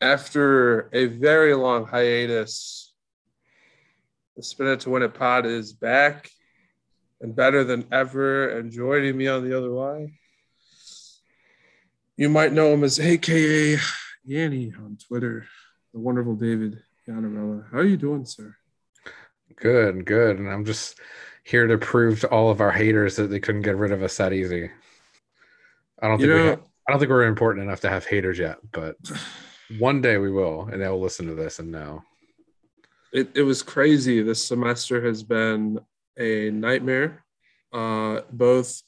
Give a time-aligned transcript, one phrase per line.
[0.00, 2.92] after a very long hiatus,
[4.36, 6.30] the Spin It to Win It pod is back
[7.20, 8.58] and better than ever.
[8.58, 10.14] And joining me on the other line,
[12.16, 13.78] you might know him as AKA
[14.24, 15.46] Yanni on Twitter,
[15.92, 17.70] the wonderful David Yanarella.
[17.70, 18.54] How are you doing, sir?
[19.56, 20.38] Good, good.
[20.38, 20.98] And I'm just
[21.44, 24.16] here to prove to all of our haters that they couldn't get rid of us
[24.16, 24.70] that easy.
[26.02, 28.58] I don't think we have, I don't think we're important enough to have haters yet,
[28.70, 28.96] but
[29.78, 32.02] one day we will, and they'll listen to this and know.
[33.12, 34.22] It, it was crazy.
[34.22, 35.80] This semester has been
[36.18, 37.24] a nightmare,
[37.72, 38.82] uh, both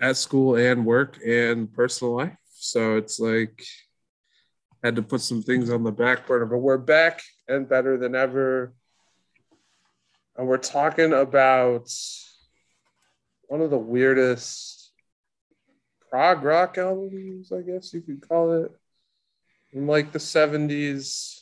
[0.00, 2.36] at school and work and personal life.
[2.52, 3.62] So it's like
[4.82, 7.96] I had to put some things on the back burner, but we're back and better
[7.98, 8.74] than ever.
[10.36, 11.90] And we're talking about
[13.48, 14.92] one of the weirdest
[16.08, 18.72] prog rock albums, I guess you could call it,
[19.72, 21.40] in like the 70s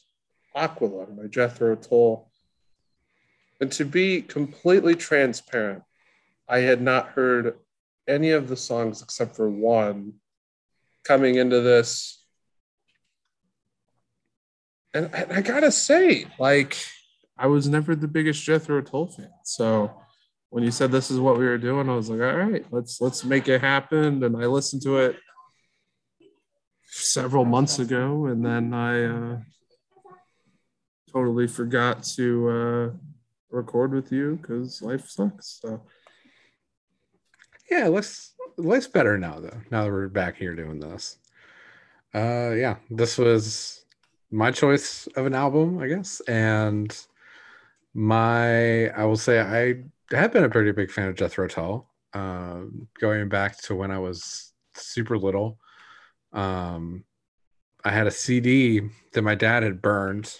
[0.56, 2.30] Aqualung by Jethro Tull.
[3.60, 5.82] And to be completely transparent,
[6.48, 7.58] I had not heard
[8.06, 10.14] any of the songs except for one
[11.04, 12.24] coming into this.
[14.94, 16.76] And, and I gotta say, like,
[17.36, 19.30] I was never the biggest Jethro Tull fan.
[19.44, 19.92] So
[20.50, 23.00] when you said this is what we were doing, I was like, all right, let's
[23.00, 24.22] let's make it happen.
[24.24, 25.16] And I listened to it
[27.00, 29.38] several months ago, and then I uh,
[31.12, 32.90] totally forgot to uh,
[33.50, 35.60] record with you because life sucks.
[35.62, 35.82] So
[37.70, 39.60] yeah, life's life's better now though.
[39.70, 41.18] Now that we're back here doing this,
[42.14, 43.84] uh, yeah, this was
[44.30, 46.96] my choice of an album, I guess, and
[47.94, 52.88] my I will say I have been a pretty big fan of Jethro Tull, um,
[53.00, 55.58] going back to when I was super little.
[56.32, 57.04] Um,
[57.84, 60.34] I had a CD that my dad had burned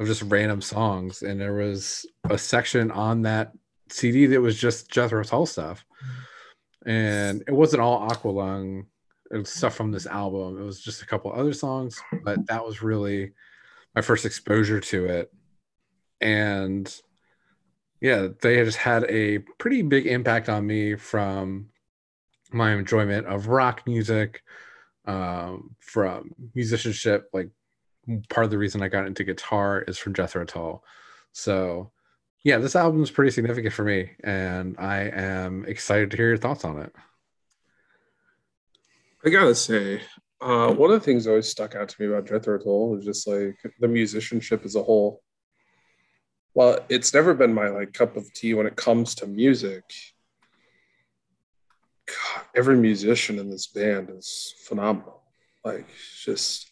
[0.00, 3.52] of just random songs, and there was a section on that
[3.90, 5.84] CD that was just Jethro Tull stuff,
[6.86, 8.86] and it wasn't all Aqualung.
[9.30, 10.60] It was stuff from this album.
[10.60, 13.32] It was just a couple other songs, but that was really
[13.94, 15.32] my first exposure to it
[16.24, 17.00] and
[18.00, 21.68] yeah, they just had a pretty big impact on me from
[22.52, 24.42] my enjoyment of rock music,
[25.06, 27.28] um, from musicianship.
[27.32, 27.50] Like
[28.28, 30.84] part of the reason I got into guitar is from Jethro Tull.
[31.32, 31.90] So
[32.44, 36.36] yeah, this album is pretty significant for me, and I am excited to hear your
[36.36, 36.92] thoughts on it.
[39.24, 40.02] I gotta say,
[40.40, 43.26] uh, one of the things always stuck out to me about Jethro Tull is just
[43.26, 45.22] like the musicianship as a whole
[46.54, 49.82] well, it's never been my like cup of tea when it comes to music.
[52.06, 55.22] God, every musician in this band is phenomenal.
[55.64, 55.86] Like
[56.22, 56.70] just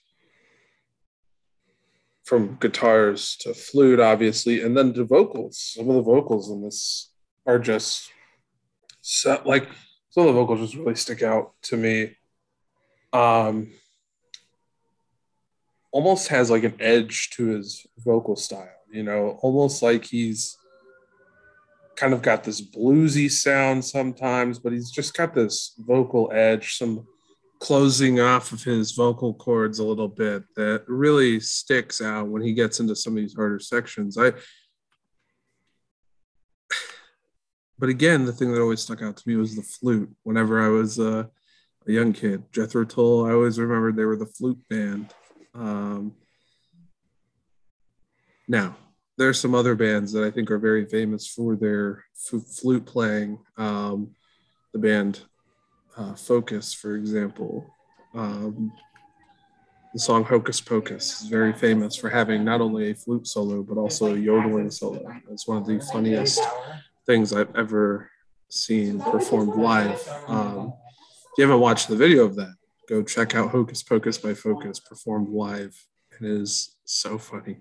[2.24, 5.58] from guitars to flute, obviously, and then to vocals.
[5.58, 7.10] Some of the vocals in this
[7.46, 8.10] are just
[9.00, 9.68] so, like
[10.10, 12.16] some of the vocals just really stick out to me.
[13.12, 13.72] Um,
[15.90, 20.58] almost has like an edge to his vocal style you know, almost like he's
[21.96, 27.06] kind of got this bluesy sound sometimes, but he's just got this vocal edge, some
[27.60, 32.52] closing off of his vocal cords a little bit that really sticks out when he
[32.52, 34.18] gets into some of these harder sections.
[34.18, 34.32] I
[37.78, 40.08] but again, the thing that always stuck out to me was the flute.
[40.22, 41.24] Whenever I was uh,
[41.84, 45.12] a young kid, Jethro Tull, I always remembered they were the flute band.
[45.52, 46.14] Um,
[48.46, 48.76] now,
[49.18, 52.86] there are some other bands that I think are very famous for their f- flute
[52.86, 53.38] playing.
[53.56, 54.14] Um,
[54.72, 55.20] the band
[55.96, 57.66] uh, Focus, for example,
[58.14, 58.72] um,
[59.92, 63.76] the song Hocus Pocus is very famous for having not only a flute solo but
[63.76, 65.04] also a yodeling solo.
[65.30, 66.40] It's one of the funniest
[67.04, 68.10] things I've ever
[68.48, 70.02] seen performed live.
[70.26, 70.72] Um,
[71.32, 72.54] if you haven't watched the video of that,
[72.88, 75.74] go check out Hocus Pocus by Focus performed live.
[76.18, 77.58] It is so funny.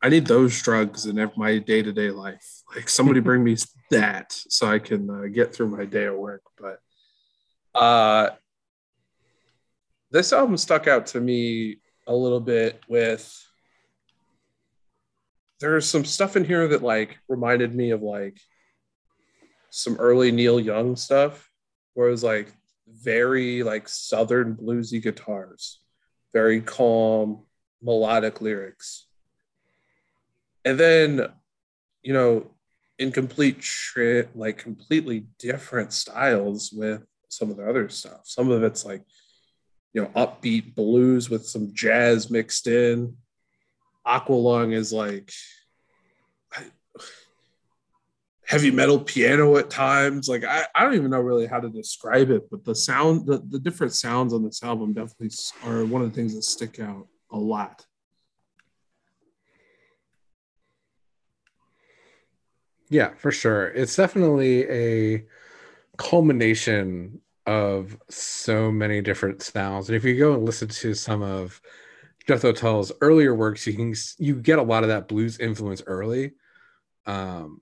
[0.00, 2.62] I need those drugs in my day to day life.
[2.74, 3.56] Like somebody bring me
[3.90, 6.42] that so I can uh, get through my day at work.
[6.58, 6.80] But
[7.78, 8.30] uh,
[10.10, 13.44] this album stuck out to me a little bit with
[15.60, 18.38] there's some stuff in here that like reminded me of like
[19.70, 21.50] some early Neil Young stuff
[21.94, 22.52] where it was like
[22.88, 25.80] very like southern bluesy guitars,
[26.32, 27.42] very calm
[27.82, 29.07] melodic lyrics
[30.64, 31.28] and then
[32.02, 32.50] you know
[32.98, 38.62] in complete tri- like completely different styles with some of the other stuff some of
[38.62, 39.02] it's like
[39.92, 43.16] you know upbeat blues with some jazz mixed in.
[44.06, 45.32] Aqualung is like
[48.46, 50.28] heavy metal piano at times.
[50.28, 53.42] Like I, I don't even know really how to describe it, but the sound, the,
[53.48, 55.30] the different sounds on this album definitely
[55.64, 57.84] are one of the things that stick out a lot.
[62.90, 63.68] Yeah, for sure.
[63.68, 65.24] It's definitely a
[65.98, 69.88] culmination of so many different sounds.
[69.88, 71.60] And if you go and listen to some of
[72.26, 76.32] Jethro Tull's earlier works, you can you get a lot of that blues influence early.
[77.06, 77.60] Um,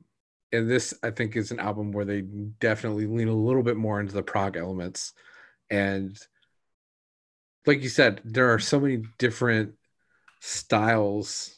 [0.53, 4.01] and this I think is an album where they definitely lean a little bit more
[4.01, 5.13] into the prog elements.
[5.71, 6.17] And
[7.67, 9.75] like you said, there are so many different
[10.41, 11.57] styles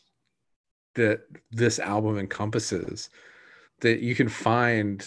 [0.94, 1.20] that
[1.50, 3.10] this album encompasses
[3.80, 5.06] that you can find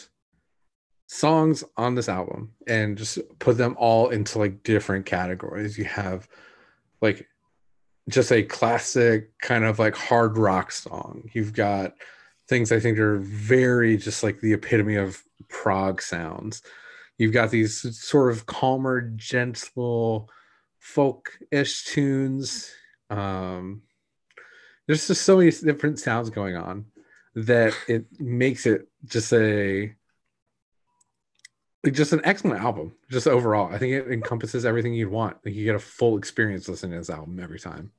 [1.08, 5.78] songs on this album and just put them all into like different categories.
[5.78, 6.28] You have
[7.02, 7.28] like
[8.10, 11.30] just a classic kind of like hard rock song.
[11.34, 11.96] You've got
[12.48, 16.62] things I think are very just like the epitome of prog sounds.
[17.18, 20.30] You've got these sort of calmer, gentle,
[20.80, 22.72] folk-ish tunes.
[23.10, 23.84] Um,
[24.88, 26.86] there's just so many different sounds going on
[27.36, 29.94] that it makes it just a
[31.92, 33.74] just an excellent album just overall.
[33.74, 35.38] I think it encompasses everything you'd want.
[35.44, 37.92] Like you get a full experience listening to this album every time.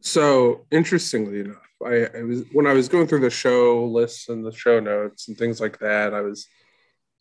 [0.00, 4.44] So interestingly enough I, I was when i was going through the show lists and
[4.44, 6.46] the show notes and things like that i was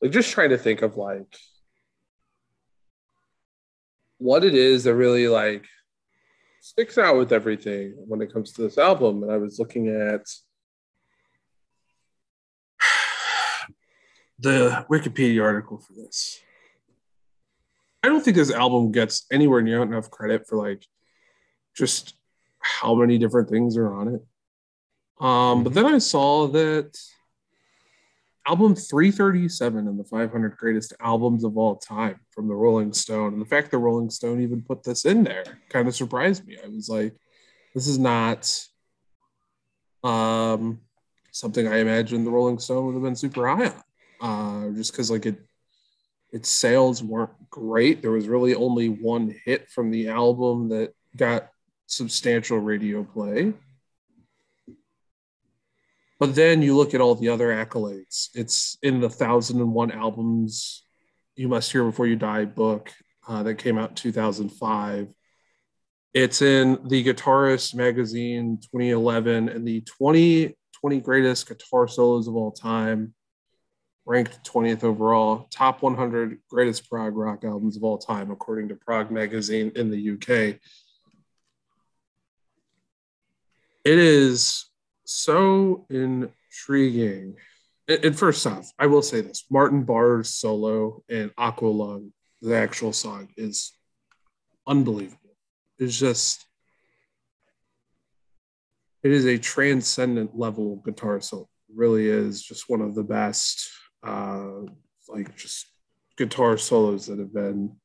[0.01, 1.38] like just trying to think of like
[4.18, 5.66] what it is that really like
[6.63, 9.21] sticks out with everything when it comes to this album.
[9.21, 10.25] And I was looking at
[14.39, 16.39] the Wikipedia article for this.
[18.01, 20.86] I don't think this album gets anywhere near enough credit for like
[21.75, 22.15] just
[22.60, 24.25] how many different things are on it.
[25.19, 26.98] Um, but then I saw that
[28.48, 33.34] album 337 in the 500 greatest albums of all time from the Rolling Stone.
[33.34, 36.57] And the fact that Rolling Stone even put this in there kind of surprised me.
[36.63, 37.16] I was like,
[37.74, 38.68] this is not
[40.04, 40.81] um,
[41.31, 43.84] something I imagined the Rolling Stone would have been super high on.
[44.22, 45.38] Uh, just because like it,
[46.31, 48.01] its sales weren't great.
[48.01, 51.50] There was really only one hit from the album that got
[51.88, 53.54] substantial radio play.
[56.24, 58.30] But then you look at all the other accolades.
[58.34, 60.86] It's in the thousand and one albums
[61.36, 62.90] you must hear before you die book
[63.28, 65.10] uh, that came out in 2005.
[66.14, 72.54] It's in the Guitarist magazine 2011 and the 20 20 greatest guitar solos of all
[72.54, 73.14] time,
[74.06, 79.12] ranked 20th overall, top 100 greatest prog rock albums of all time, according to Prog
[79.12, 80.58] magazine in the UK.
[83.84, 84.70] It is
[85.06, 87.36] so intriguing.
[87.88, 92.12] And, first off, I will say this Martin Barre's solo and Aqualung,
[92.42, 93.74] the actual song, is
[94.66, 95.36] unbelievable.
[95.80, 96.46] It's just,
[99.04, 101.50] it is a transcendent level guitar solo.
[101.70, 103.70] It really is just one of the best,
[104.02, 104.62] uh,
[105.10, 105.68] like, just
[106.18, 107.76] guitar solos that have been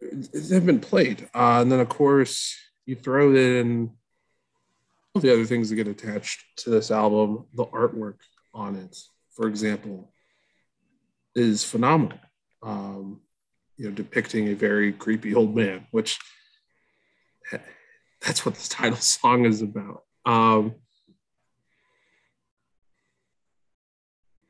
[0.00, 1.28] they've been played.
[1.34, 3.90] Uh, and then of course you throw in
[5.22, 8.16] the other things that get attached to this album, the artwork
[8.54, 8.96] on it,
[9.30, 10.12] for example,
[11.34, 12.18] is phenomenal.
[12.62, 13.20] Um,
[13.76, 16.18] you know, depicting a very creepy old man, which
[18.20, 20.02] that's what this title song is about.
[20.24, 20.74] Um,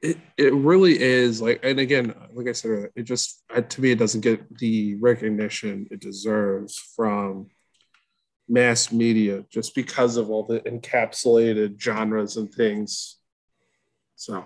[0.01, 3.99] it it really is like, and again, like I said, it just to me it
[3.99, 7.49] doesn't get the recognition it deserves from
[8.49, 13.17] mass media just because of all the encapsulated genres and things.
[14.15, 14.45] So,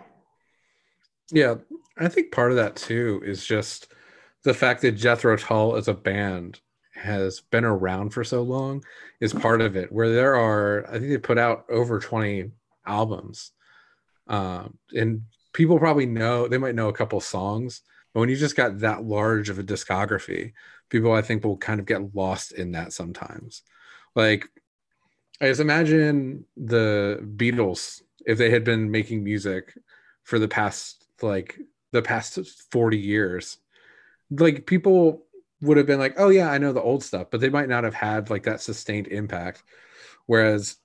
[1.31, 1.57] yeah,
[1.99, 3.93] I think part of that too is just
[4.43, 6.61] the fact that Jethro Tull as a band
[6.95, 8.85] has been around for so long
[9.21, 9.93] is part of it.
[9.93, 12.51] Where there are, I think they put out over 20
[12.87, 13.53] albums.
[14.27, 18.57] Um, and people probably know, they might know a couple songs, but when you just
[18.57, 20.53] got that large of a discography,
[20.89, 23.63] people I think will kind of get lost in that sometimes.
[24.15, 24.49] Like,
[25.41, 29.77] I just imagine the Beatles if they had been making music
[30.23, 31.59] for the past like
[31.93, 32.39] the past
[32.71, 33.59] 40 years.
[34.31, 35.25] Like people
[35.63, 37.85] would have been like, "Oh yeah, I know the old stuff," but they might not
[37.85, 39.63] have had like that sustained impact.
[40.27, 40.77] Whereas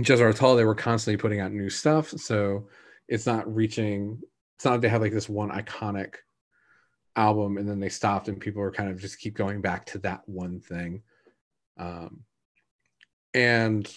[0.00, 2.68] Jethro Tull, they were constantly putting out new stuff, so
[3.08, 4.20] it's not reaching.
[4.56, 6.16] It's not like they have like this one iconic
[7.16, 9.98] album and then they stopped and people were kind of just keep going back to
[9.98, 11.02] that one thing
[11.78, 12.24] um,
[13.34, 13.90] and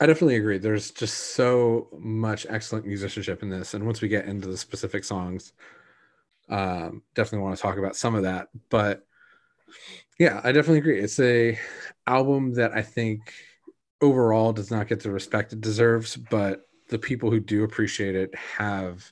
[0.00, 0.58] i definitely agree.
[0.58, 3.74] There's just so much excellent musicianship in this.
[3.74, 5.52] And once we get into the specific songs
[6.48, 8.48] um, definitely want to talk about some of that.
[8.70, 9.04] But
[10.18, 11.00] yeah i definitely agree.
[11.00, 11.58] It's a
[12.06, 13.32] album that i think
[14.00, 18.34] overall does not get the respect it deserves but the people who do appreciate it
[18.34, 19.10] have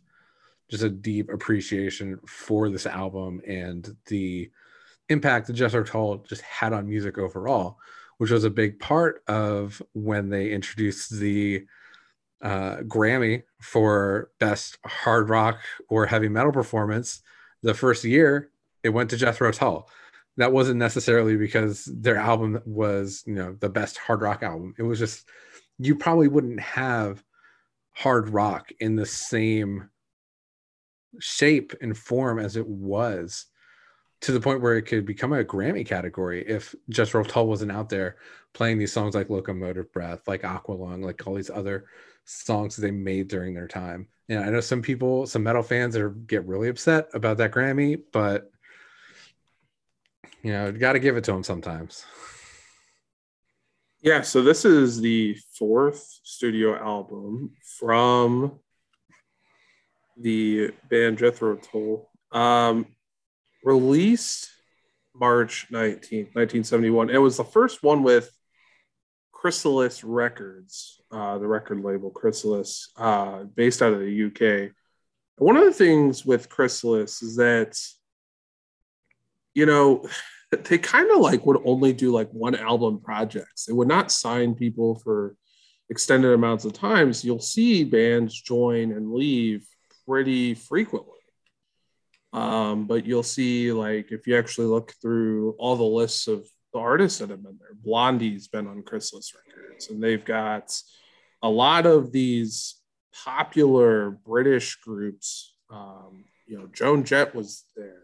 [0.70, 4.50] just a deep appreciation for this album and the
[5.08, 7.78] impact that Jethro Tull just had on music overall,
[8.18, 11.66] which was a big part of when they introduced the
[12.42, 17.22] uh, Grammy for best hard rock or heavy metal performance.
[17.62, 18.50] The first year,
[18.82, 19.88] it went to Jethro Tull.
[20.36, 24.74] That wasn't necessarily because their album was, you know, the best hard rock album.
[24.78, 25.28] It was just
[25.78, 27.24] you probably wouldn't have
[27.92, 29.88] hard rock in the same
[31.20, 33.46] shape and form as it was
[34.24, 37.88] to the point where it could become a Grammy category if Jethro Tull wasn't out
[37.88, 38.16] there
[38.52, 41.86] playing these songs like Locomotive Breath, like Aqualung, like all these other
[42.24, 44.08] songs they made during their time.
[44.28, 48.00] And I know some people, some metal fans are get really upset about that Grammy,
[48.12, 48.50] but
[50.42, 52.04] you know, got to give it to them sometimes.
[54.02, 58.58] Yeah, so this is the fourth studio album from
[60.16, 62.10] the band Jethro Tull.
[62.30, 62.86] Um,
[63.64, 64.50] released
[65.14, 67.10] March 19th, 1971.
[67.10, 68.30] It was the first one with
[69.32, 74.72] Chrysalis Records, uh, the record label Chrysalis, uh, based out of the UK.
[75.36, 77.78] One of the things with Chrysalis is that,
[79.54, 80.06] you know,
[80.64, 83.64] they kind of like would only do like one album projects.
[83.64, 85.36] They would not sign people for
[85.90, 87.24] extended amounts of times.
[87.24, 89.66] You'll see bands join and leave
[90.06, 91.13] pretty frequently.
[92.34, 96.80] Um, but you'll see, like, if you actually look through all the lists of the
[96.80, 100.76] artists that have been there, Blondie's been on Chrysalis Records, and they've got
[101.42, 102.80] a lot of these
[103.24, 105.54] popular British groups.
[105.70, 108.02] Um, you know, Joan Jett was there,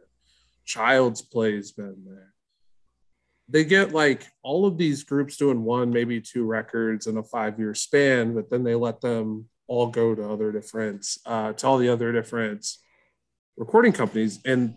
[0.64, 2.32] Child's Play's been there.
[3.49, 7.58] They get like all of these groups doing one, maybe two records in a five
[7.58, 11.78] year span, but then they let them all go to other different uh, to all
[11.78, 12.64] the other different
[13.61, 14.75] recording companies, and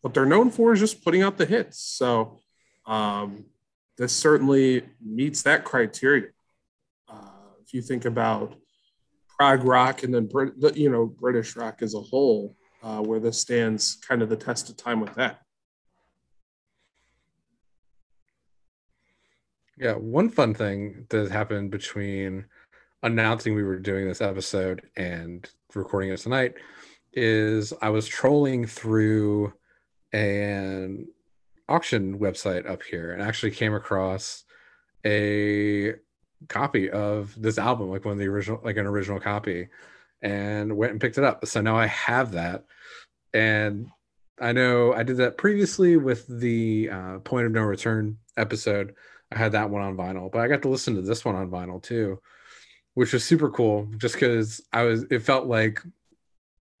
[0.00, 1.78] what they're known for is just putting out the hits.
[1.78, 2.38] So
[2.86, 3.44] um,
[3.98, 6.28] this certainly meets that criteria.
[7.06, 8.56] Uh, if you think about
[9.36, 13.38] prog rock and then Brit- you know British rock as a whole, uh, where this
[13.38, 15.40] stands kind of the test of time with that.
[19.76, 22.46] Yeah, one fun thing that happened between
[23.02, 26.54] announcing we were doing this episode and recording it tonight
[27.16, 29.52] is I was trolling through
[30.12, 31.08] an
[31.68, 34.44] auction website up here and actually came across
[35.04, 35.94] a
[36.48, 39.68] copy of this album, like one of the original, like an original copy,
[40.22, 41.46] and went and picked it up.
[41.46, 42.64] So now I have that.
[43.32, 43.88] And
[44.40, 48.94] I know I did that previously with the uh, Point of No Return episode.
[49.32, 51.50] I had that one on vinyl, but I got to listen to this one on
[51.50, 52.20] vinyl too
[52.94, 55.82] which was super cool just because I was it felt like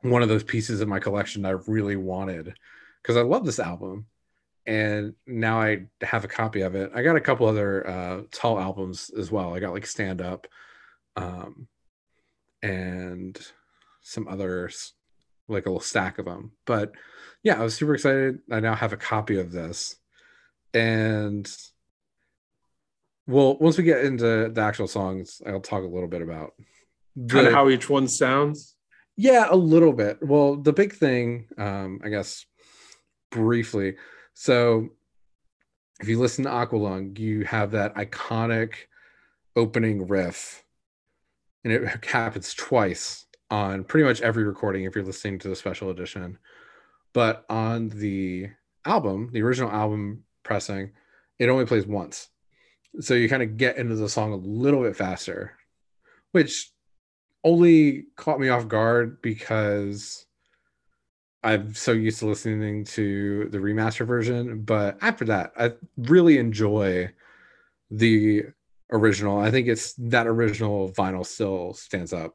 [0.04, 2.54] one of those pieces of my collection I really wanted
[3.02, 4.06] because I love this album
[4.66, 6.90] and now I have a copy of it.
[6.94, 9.54] I got a couple other uh Tull albums as well.
[9.54, 10.46] I got like stand up
[11.16, 11.68] um
[12.62, 13.38] and
[14.02, 14.92] some others
[15.48, 16.52] like a little stack of them.
[16.66, 16.92] But
[17.42, 18.40] yeah, I was super excited.
[18.50, 19.96] I now have a copy of this.
[20.74, 21.50] And
[23.26, 26.52] well, once we get into the actual songs, I'll talk a little bit about
[27.28, 28.73] kind of how each one sounds.
[29.16, 30.18] Yeah, a little bit.
[30.22, 32.46] Well, the big thing, um, I guess,
[33.30, 33.96] briefly.
[34.34, 34.88] So,
[36.00, 38.74] if you listen to Aqualung, you have that iconic
[39.54, 40.64] opening riff,
[41.62, 45.90] and it happens twice on pretty much every recording if you're listening to the special
[45.90, 46.38] edition.
[47.12, 48.48] But on the
[48.84, 50.90] album, the original album pressing,
[51.38, 52.28] it only plays once
[53.00, 55.56] so you kind of get into the song a little bit faster
[56.32, 56.70] which
[57.44, 60.26] only caught me off guard because
[61.42, 67.08] i'm so used to listening to the remaster version but after that i really enjoy
[67.90, 68.44] the
[68.92, 69.38] original.
[69.38, 72.34] I think it's that original vinyl still stands up.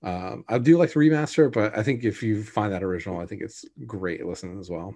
[0.00, 3.26] Um, i do like the remaster but i think if you find that original i
[3.26, 4.94] think it's great listening as well.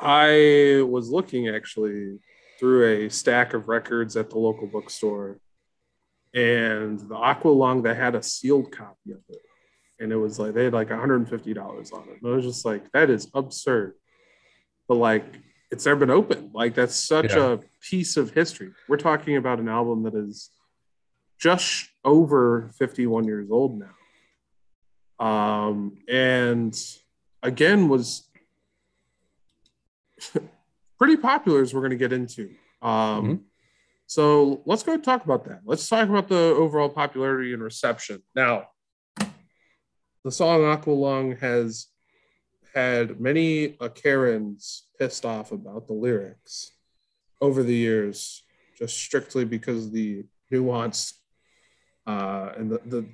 [0.00, 2.18] I was looking actually
[2.58, 5.38] through a stack of records at the local bookstore
[6.34, 9.38] and the Aqualung that had a sealed copy of it.
[10.00, 12.18] and it was like they had like 150 dollars on it.
[12.22, 13.94] And I was just like, that is absurd.
[14.88, 15.24] But like,
[15.70, 16.50] it's never been opened.
[16.54, 17.52] Like that's such Yeah.
[17.52, 18.72] a piece of history.
[18.88, 20.50] We're talking about an album that is
[21.38, 25.24] just over 51 years old now.
[25.24, 26.74] Um, and
[27.42, 28.28] again was
[30.98, 32.50] pretty popular as we're going to get into.
[32.80, 33.40] Um, Mhm.
[34.12, 35.60] So let's go talk about that.
[35.64, 38.22] Let's talk about the overall popularity and reception.
[38.34, 38.68] Now,
[39.16, 41.86] the song Aqualung has
[42.74, 46.72] had many uh, Karens pissed off about the lyrics
[47.40, 48.42] over the years,
[48.76, 51.14] just strictly because of the nuance
[52.06, 53.08] uh, and the, the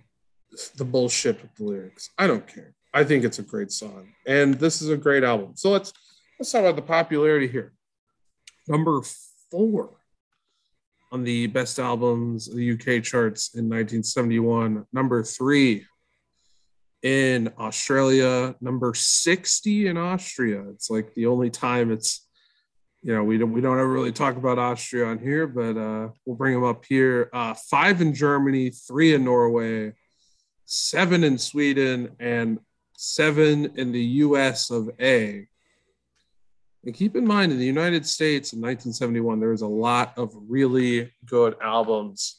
[0.79, 2.11] the bullshit with the lyrics.
[2.19, 2.75] I don't care.
[2.93, 5.53] I think it's a great song, and this is a great album.
[5.55, 5.93] So let's
[6.41, 7.73] let's talk about the popularity here.
[8.67, 9.01] Number
[9.53, 9.99] four
[11.11, 14.87] on the best albums the UK charts in 1971.
[14.93, 15.87] Number three
[17.03, 18.55] in Australia.
[18.61, 20.69] Number 60 in Austria.
[20.71, 22.27] It's like the only time it's
[23.03, 26.09] you know we don't we don't ever really talk about Austria on here, but uh,
[26.27, 27.31] we'll bring them up here.
[27.33, 29.93] Uh, five in Germany, three in Norway,
[30.65, 32.59] seven in Sweden, and
[32.97, 34.71] seven in the U.S.
[34.71, 35.47] of A.
[36.85, 40.35] And keep in mind, in the United States in 1971, there was a lot of
[40.49, 42.37] really good albums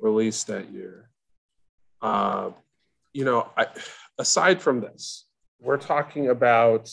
[0.00, 1.10] released that year.
[2.00, 2.50] Uh,
[3.12, 3.66] you know, I,
[4.18, 5.26] aside from this,
[5.60, 6.90] we're talking about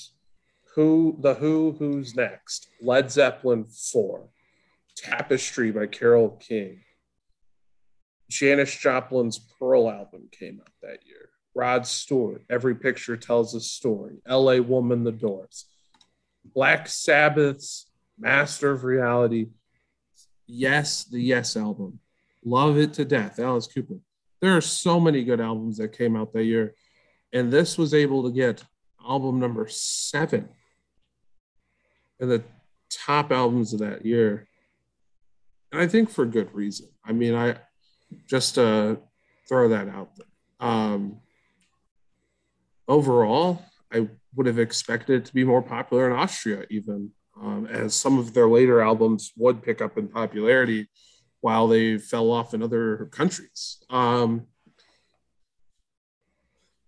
[0.76, 4.30] who, the Who, Who's Next, Led Zeppelin 4,
[4.96, 6.82] Tapestry by Carole King,
[8.30, 11.30] Janis Joplin's Pearl album came out that year.
[11.56, 15.66] Rod Stewart, Every Picture Tells a Story, LA Woman, The Doors.
[16.46, 19.48] Black Sabbath's Master of Reality.
[20.48, 22.00] Yes, the Yes album.
[22.44, 23.40] Love it to death.
[23.40, 24.00] Alice Cooper.
[24.42, 26.74] There are so many good albums that came out that year.
[27.34, 28.64] And this was able to get
[29.06, 30.50] album number seven
[32.20, 32.44] in the
[32.90, 34.48] top albums of that year.
[35.72, 36.90] And I think for good reason.
[37.06, 37.58] I mean, I
[38.28, 38.96] just uh,
[39.48, 40.68] throw that out there.
[40.68, 41.20] Um,
[42.88, 47.96] overall, I would have expected it to be more popular in Austria, even um, as
[47.96, 50.88] some of their later albums would pick up in popularity
[51.42, 53.78] while they fell off in other countries.
[53.90, 54.48] Um,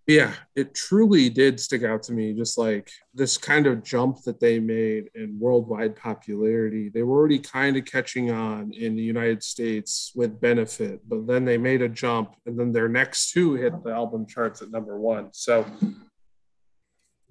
[0.06, 4.40] yeah, it truly did stick out to me, just like this kind of jump that
[4.40, 6.88] they made in worldwide popularity.
[6.88, 11.44] They were already kind of catching on in the United States with Benefit, but then
[11.44, 14.98] they made a jump, and then their next two hit the album charts at number
[14.98, 15.28] one.
[15.32, 15.64] So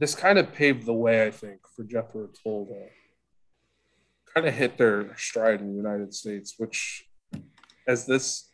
[0.01, 2.87] this kind of paved the way, I think, for Jethro Tull to
[4.33, 7.07] kind of hit their stride in the United States, which,
[7.87, 8.49] as this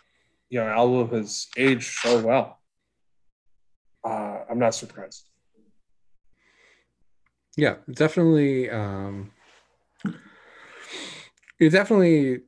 [0.50, 2.60] you know album has aged so well,
[4.04, 5.30] uh, I'm not surprised.
[7.56, 8.70] Yeah, definitely.
[8.70, 9.32] Um,
[11.62, 12.42] it definitely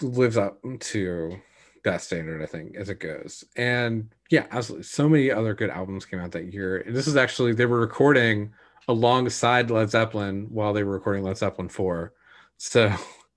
[0.00, 1.38] lives up to
[1.84, 3.44] that standard, I think, as it goes.
[3.54, 4.84] And yeah, absolutely.
[4.84, 6.78] So many other good albums came out that year.
[6.78, 8.52] And this is actually they were recording
[8.88, 12.12] alongside Led Zeppelin while they were recording Led Zeppelin 4.
[12.56, 12.92] So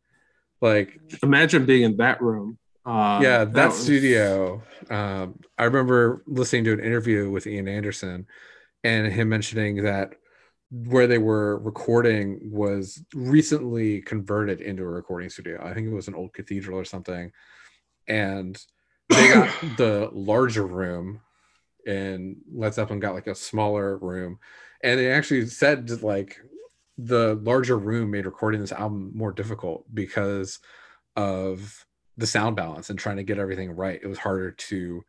[0.62, 2.58] like Imagine being in that room.
[2.86, 4.64] Uh, yeah, that, was- studio.
[4.90, 8.26] Um, I remember listening to an interview with Ian Anderson
[8.84, 10.14] and him mentioning that
[10.72, 15.60] where they were recording was recently converted into a recording studio.
[15.64, 17.32] I think it was an old cathedral or something.
[18.08, 18.58] And
[19.10, 21.22] they got the larger room
[21.86, 24.40] and Led Zeppelin got like a smaller room.
[24.84, 26.40] And they actually said like
[26.98, 30.60] the larger room made recording this album more difficult because
[31.16, 31.86] of
[32.18, 34.00] the sound balance and trying to get everything right.
[34.02, 35.04] It was harder to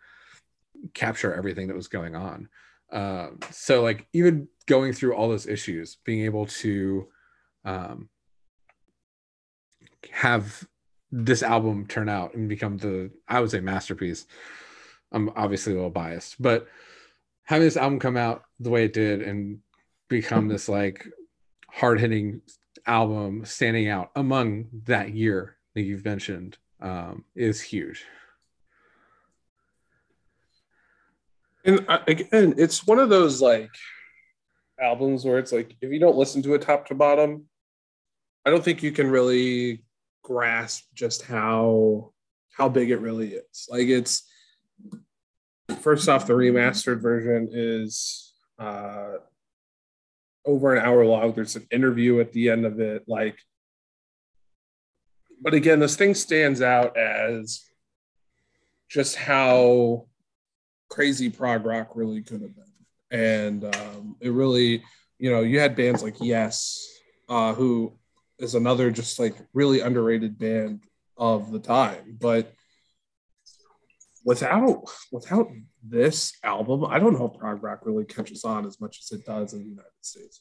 [0.95, 2.49] capture everything that was going on.
[2.93, 7.09] Um, so like even going through all those issues, being able to
[7.65, 8.09] um,
[10.13, 10.67] have
[11.13, 14.27] this album turn out and become the I would say masterpiece.
[15.13, 16.69] I'm obviously a little biased, but
[17.45, 19.59] having this album come out the way it did and
[20.09, 21.07] become this like
[21.69, 22.43] hard hitting
[22.87, 28.05] album standing out among that year that you've mentioned um, is huge.
[31.65, 33.71] And uh, again, it's one of those like
[34.81, 37.47] albums where it's like if you don't listen to it top to bottom,
[38.47, 39.83] I don't think you can really
[40.23, 42.13] grasp just how
[42.53, 43.69] how big it really is.
[43.71, 44.29] Like it's
[45.81, 49.15] first off, the remastered version is uh,
[50.45, 51.33] over an hour long.
[51.33, 53.39] There's an interview at the end of it, like.
[55.43, 57.65] But again, this thing stands out as
[58.91, 60.07] just how
[60.91, 62.65] crazy prog rock really could have been.
[63.19, 64.83] and um, it really,
[65.19, 66.87] you know, you had bands like Yes,
[67.29, 67.95] uh, who
[68.41, 70.85] is another just like really underrated band
[71.17, 72.53] of the time, but
[74.25, 75.49] without without
[75.83, 79.25] this album, I don't know if prog rock really catches on as much as it
[79.25, 80.41] does in the United States.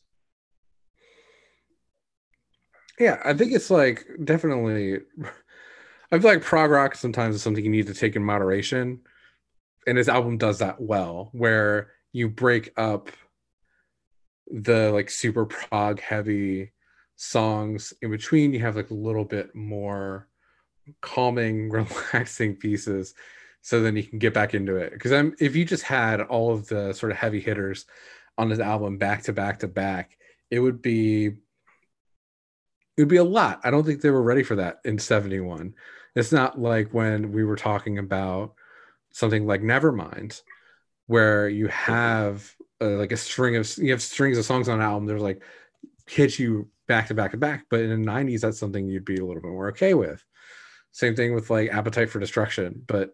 [3.00, 5.00] Yeah, I think it's like definitely.
[6.12, 9.02] I feel like prog rock sometimes is something you need to take in moderation,
[9.86, 13.12] and this album does that well, where you break up
[14.48, 16.72] the like super prog heavy
[17.20, 18.54] songs in between.
[18.54, 20.28] You have like a little bit more
[21.02, 21.70] calming,
[22.14, 23.14] relaxing pieces,
[23.62, 24.94] so then you can get back into it.
[24.94, 27.86] Because I'm if you just had all of the sort of heavy hitters
[28.38, 30.18] on this album back to back to back,
[30.50, 33.60] it would be it would be a lot.
[33.64, 35.74] I don't think they were ready for that in 71.
[36.16, 38.54] It's not like when we were talking about
[39.12, 40.42] something like Nevermind,
[41.08, 44.86] where you have uh, like a string of you have strings of songs on an
[44.86, 45.06] album.
[45.06, 45.44] There's like
[46.08, 47.68] hit you back to back to back.
[47.70, 50.26] But in the 90s, that's something you'd be a little bit more okay with.
[50.92, 52.84] Same thing with like Appetite for Destruction.
[52.86, 53.14] But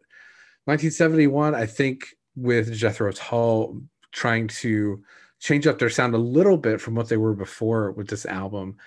[0.63, 5.03] 1971, I think with Jethro Tull trying to
[5.39, 8.77] change up their sound a little bit from what they were before with this album,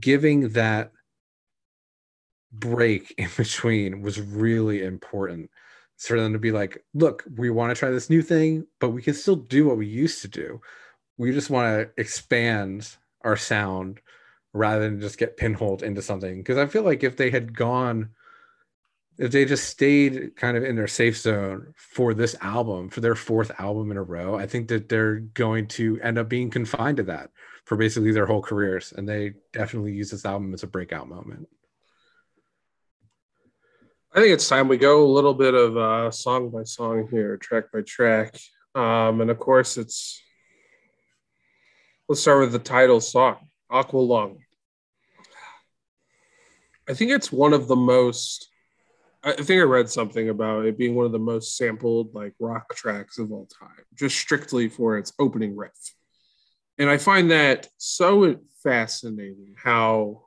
[0.00, 0.90] giving that
[2.50, 5.50] break in between was really important
[5.98, 9.02] for them to be like, look, we want to try this new thing, but we
[9.02, 10.60] can still do what we used to do.
[11.18, 14.00] We just want to expand our sound
[14.54, 16.38] rather than just get pinholed into something.
[16.38, 18.10] Because I feel like if they had gone
[19.18, 23.14] if they just stayed kind of in their safe zone for this album, for their
[23.14, 26.96] fourth album in a row, I think that they're going to end up being confined
[26.96, 27.30] to that
[27.64, 28.92] for basically their whole careers.
[28.92, 31.48] And they definitely use this album as a breakout moment.
[34.12, 37.36] I think it's time we go a little bit of uh, song by song here,
[37.36, 38.36] track by track.
[38.74, 40.20] Um, and of course, it's
[42.08, 44.38] let's start with the title song, Aqualung.
[46.88, 48.48] I think it's one of the most
[49.24, 52.74] I think I read something about it being one of the most sampled like rock
[52.74, 55.94] tracks of all time, just strictly for its opening riff.
[56.76, 60.26] And I find that so fascinating how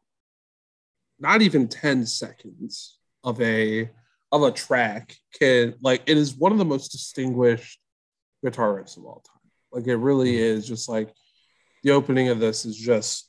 [1.19, 3.89] not even 10 seconds of a
[4.31, 7.79] of a track can like it is one of the most distinguished
[8.43, 9.51] guitar riffs of all time.
[9.71, 11.13] Like it really is just like
[11.83, 13.26] the opening of this is just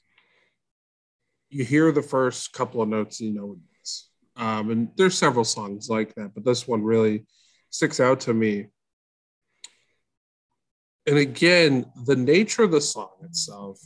[1.51, 3.57] you hear the first couple of notes, you know
[4.39, 7.27] um, and there's several songs like that, but this one really
[7.71, 8.69] sticks out to me.
[11.09, 13.81] And again, the nature of the song itself,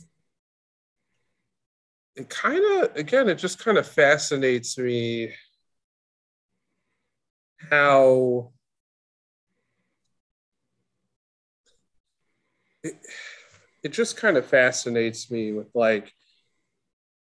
[2.15, 5.33] it kind of, again, it just kind of fascinates me
[7.71, 8.51] how
[12.83, 12.95] it,
[13.81, 16.13] it just kind of fascinates me with like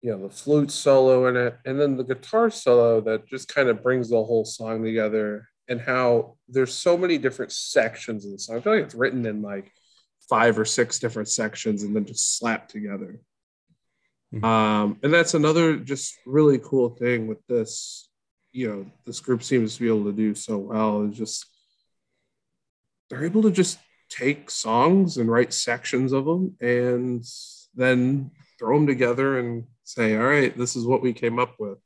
[0.03, 3.69] you know the flute solo in it and then the guitar solo that just kind
[3.69, 8.39] of brings the whole song together and how there's so many different sections of the
[8.39, 9.73] song i feel like it's written in like
[10.29, 13.21] five or six different sections and then just slapped together
[14.33, 14.45] mm-hmm.
[14.45, 18.09] um, and that's another just really cool thing with this
[18.53, 21.47] you know this group seems to be able to do so well is just
[23.11, 27.25] they're able to just take songs and write sections of them and
[27.75, 31.79] then throw them together and say, all right, this is what we came up with.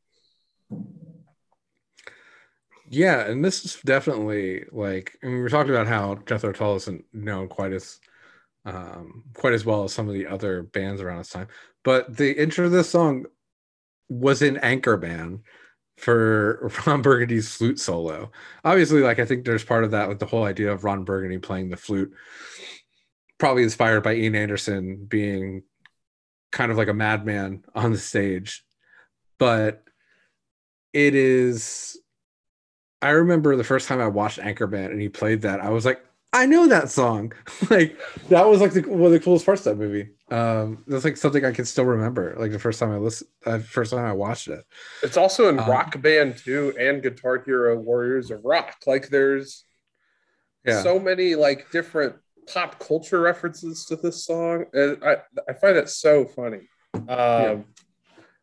[2.89, 6.77] Yeah, and this is definitely like I mean, we were talking about how Jethro Tull
[6.77, 7.99] isn't known quite as
[8.67, 11.49] um, quite as well as some of the other bands around this time.
[11.85, 13.27] But the intro of this song
[14.09, 15.41] was in Anchorman
[15.97, 18.31] for Ron Burgundy's flute solo.
[18.65, 21.39] Obviously, like I think there's part of that with the whole idea of Ron Burgundy
[21.39, 22.13] playing the flute,
[23.39, 25.63] probably inspired by Ian Anderson being
[26.53, 28.65] kind of like a madman on the stage.
[29.39, 29.83] But
[30.93, 31.99] it is
[33.03, 36.05] I remember the first time I watched Anchorman and he played that, I was like,
[36.33, 37.33] I know that song.
[37.71, 40.11] like that was like the, one of the coolest parts of that movie.
[40.31, 42.35] Um, that's like something I can still remember.
[42.39, 44.65] Like the first time I listened, uh, first time I watched it.
[45.03, 48.77] It's also in um, Rock Band 2 and Guitar Hero Warriors of Rock.
[48.87, 49.65] Like there's
[50.65, 50.83] yeah.
[50.83, 52.15] so many like different
[52.53, 54.67] pop culture references to this song.
[54.73, 55.17] And I,
[55.49, 56.69] I find it so funny.
[56.95, 57.57] Um, yeah.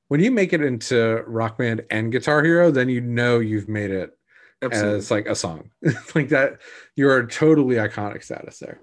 [0.07, 3.91] When you make it into Rock Band and Guitar Hero, then you know you've made
[3.91, 4.17] it
[4.62, 4.97] Absolutely.
[4.97, 5.69] as like a song
[6.15, 6.59] like that.
[6.95, 8.79] You're a totally iconic status there.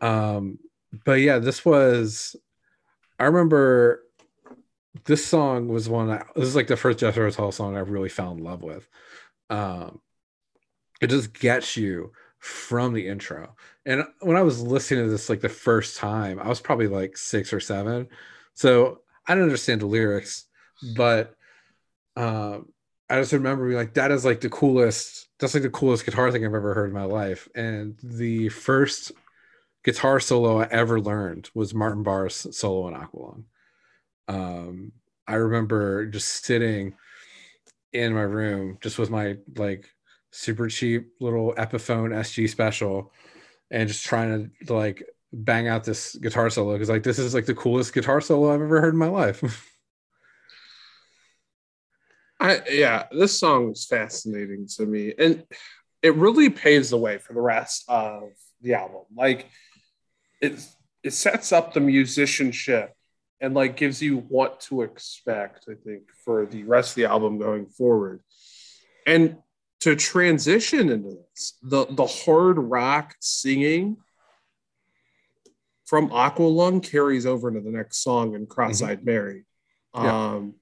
[0.00, 0.58] Um,
[1.04, 2.36] but yeah, this was.
[3.18, 4.02] I remember
[5.04, 6.10] this song was one.
[6.10, 8.88] I, this is like the first Jethro Tull song I really fell in love with.
[9.50, 10.00] Um,
[11.00, 12.12] it just gets you
[12.44, 13.56] from the intro.
[13.86, 17.16] And when I was listening to this like the first time, I was probably like
[17.16, 18.06] six or seven.
[18.52, 20.44] So I didn't understand the lyrics,
[20.94, 21.36] but
[22.16, 22.68] um,
[23.08, 26.30] I just remember being like, that is like the coolest, that's like the coolest guitar
[26.30, 27.48] thing I've ever heard in my life.
[27.54, 29.12] And the first
[29.82, 33.44] guitar solo I ever learned was Martin Barre's solo in Aqualung.
[34.28, 34.92] Um,
[35.26, 36.92] I remember just sitting
[37.94, 39.88] in my room, just with my like
[40.34, 43.12] super cheap little Epiphone SG special,
[43.70, 47.46] and just trying to like bang out this guitar solo because like this is like
[47.46, 49.70] the coolest guitar solo I've ever heard in my life.
[52.40, 55.44] I yeah, this song is fascinating to me, and
[56.02, 59.02] it really paves the way for the rest of the album.
[59.14, 59.48] Like
[60.40, 60.60] it
[61.04, 62.92] it sets up the musicianship
[63.40, 65.66] and like gives you what to expect.
[65.70, 68.20] I think for the rest of the album going forward,
[69.06, 69.36] and
[69.84, 73.98] to transition into this, the the hard rock singing
[75.84, 79.06] from Aqualung carries over into the next song in Cross-eyed mm-hmm.
[79.06, 79.44] Mary.
[79.94, 80.30] Yeah.
[80.30, 80.54] Um,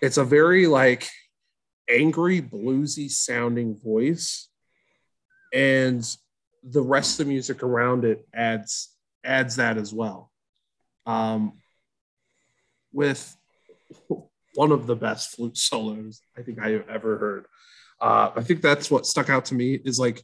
[0.00, 1.06] it's a very like
[1.86, 4.48] angry, bluesy sounding voice,
[5.52, 6.02] and
[6.62, 8.88] the rest of the music around it adds
[9.22, 10.32] adds that as well.
[11.04, 11.58] Um,
[12.90, 13.36] with
[14.54, 17.44] one of the best flute solos I think I have ever heard.
[18.00, 20.22] Uh, I think that's what stuck out to me is like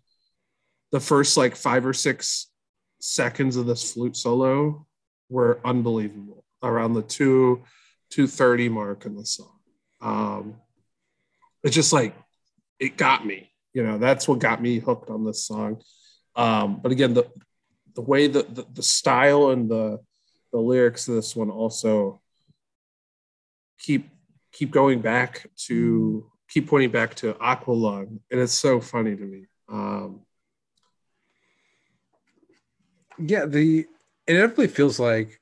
[0.92, 2.48] the first like five or six
[3.00, 4.86] seconds of this flute solo
[5.28, 7.62] were unbelievable around the two
[8.10, 9.58] 230 mark in the song.
[10.00, 10.54] Um,
[11.62, 12.14] it's just like
[12.78, 15.82] it got me, you know, that's what got me hooked on this song.
[16.36, 17.28] Um, but again, the
[17.94, 19.98] the way that the, the style and the
[20.52, 22.20] the lyrics of this one also
[23.78, 24.08] keep
[24.52, 29.46] keep going back to keep pointing back to Aqualung, and it's so funny to me.
[29.68, 30.20] Um,
[33.18, 33.86] yeah, the
[34.26, 35.40] it definitely feels like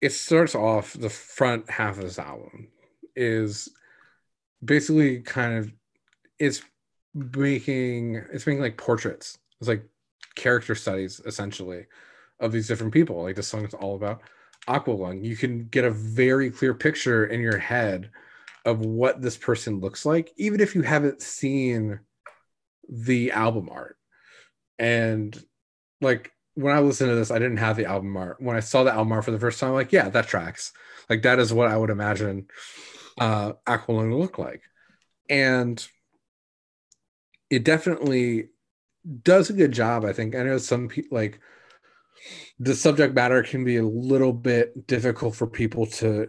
[0.00, 2.68] it starts off the front half of this album
[3.14, 3.68] is
[4.64, 5.72] basically kind of
[6.38, 6.62] it's
[7.14, 9.38] making it's making like portraits.
[9.60, 9.84] It's like
[10.34, 11.86] character studies essentially
[12.40, 13.22] of these different people.
[13.22, 14.22] Like the song is all about
[14.68, 15.24] Aqualung.
[15.24, 18.10] You can get a very clear picture in your head
[18.64, 22.00] of what this person looks like, even if you haven't seen
[22.88, 23.96] the album art.
[24.78, 25.36] And
[26.00, 28.36] like when I listened to this, I didn't have the album art.
[28.40, 30.72] When I saw the album art for the first time, I'm like, yeah, that tracks.
[31.08, 32.46] Like that is what I would imagine
[33.20, 34.62] uh Aqualung look like.
[35.28, 35.84] And
[37.50, 38.48] it definitely
[39.22, 40.34] does a good job, I think.
[40.34, 41.40] I know some people like
[42.58, 46.28] the subject matter can be a little bit difficult for people to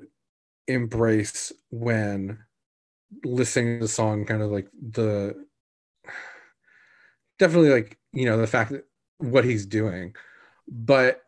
[0.68, 2.40] embrace when
[3.24, 5.46] listening to the song kind of like the
[7.40, 8.86] definitely like you know the fact that
[9.18, 10.16] what he's doing.
[10.68, 11.22] But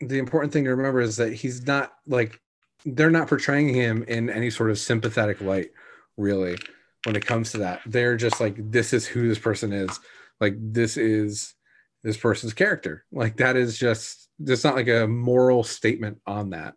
[0.00, 2.40] the important thing to remember is that he's not like
[2.84, 5.70] they're not portraying him in any sort of sympathetic light
[6.16, 6.56] really
[7.04, 7.80] when it comes to that.
[7.86, 10.00] They're just like this is who this person is.
[10.40, 11.54] Like this is
[12.02, 13.04] this person's character.
[13.12, 16.74] Like that is just there's not like a moral statement on that.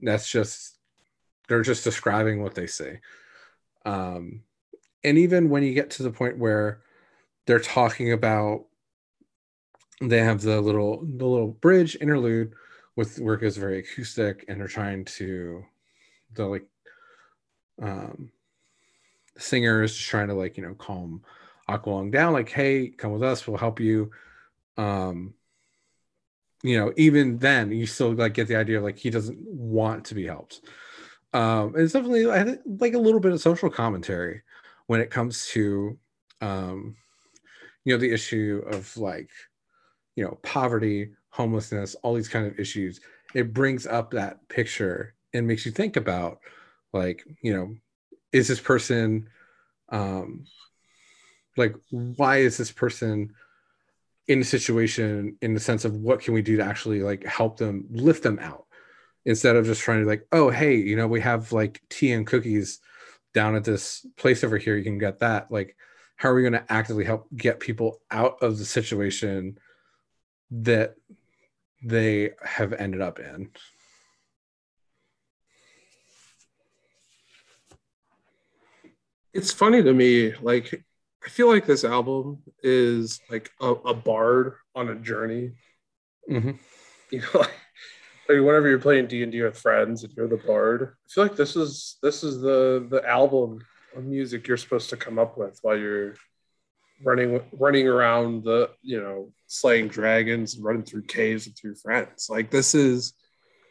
[0.00, 0.69] That's just
[1.50, 3.00] they're just describing what they say.
[3.84, 4.42] Um
[5.02, 6.80] and even when you get to the point where
[7.46, 8.66] they're talking about
[10.00, 12.52] they have the little the little bridge interlude
[12.94, 15.64] with work is very acoustic and they're trying to
[16.34, 16.66] the like
[17.82, 18.30] um
[19.36, 21.20] singers just trying to like you know calm
[21.68, 24.12] Aqualung down like hey come with us we'll help you.
[24.76, 25.34] Um
[26.62, 30.04] you know even then you still like get the idea of like he doesn't want
[30.04, 30.60] to be helped
[31.32, 34.42] um it's definitely I think like a little bit of social commentary
[34.86, 35.98] when it comes to
[36.40, 36.96] um
[37.84, 39.30] you know the issue of like
[40.16, 43.00] you know poverty homelessness all these kind of issues.
[43.34, 46.40] It brings up that picture and makes you think about
[46.92, 47.74] like you know
[48.32, 49.28] is this person
[49.90, 50.44] um
[51.56, 53.32] like why is this person
[54.28, 57.56] in a situation in the sense of what can we do to actually like help
[57.56, 58.66] them lift them out
[59.24, 62.26] instead of just trying to like oh hey you know we have like tea and
[62.26, 62.80] cookies
[63.32, 65.50] down at this place over here you can get that.
[65.50, 65.76] Like
[66.16, 69.58] how are we going to actively help get people out of the situation
[70.50, 70.94] that
[71.82, 73.48] they have ended up in?
[79.32, 80.84] It's funny to me like
[81.24, 85.52] i feel like this album is like a, a bard on a journey.
[86.28, 86.52] Mm-hmm.
[87.10, 87.54] you know like,
[88.38, 91.98] whenever you're playing d&d with friends and you're the bard i feel like this is
[92.02, 93.58] this is the the album
[93.96, 96.14] of music you're supposed to come up with while you're
[97.02, 102.28] running running around the you know slaying dragons and running through caves with your friends.
[102.30, 103.14] Like this is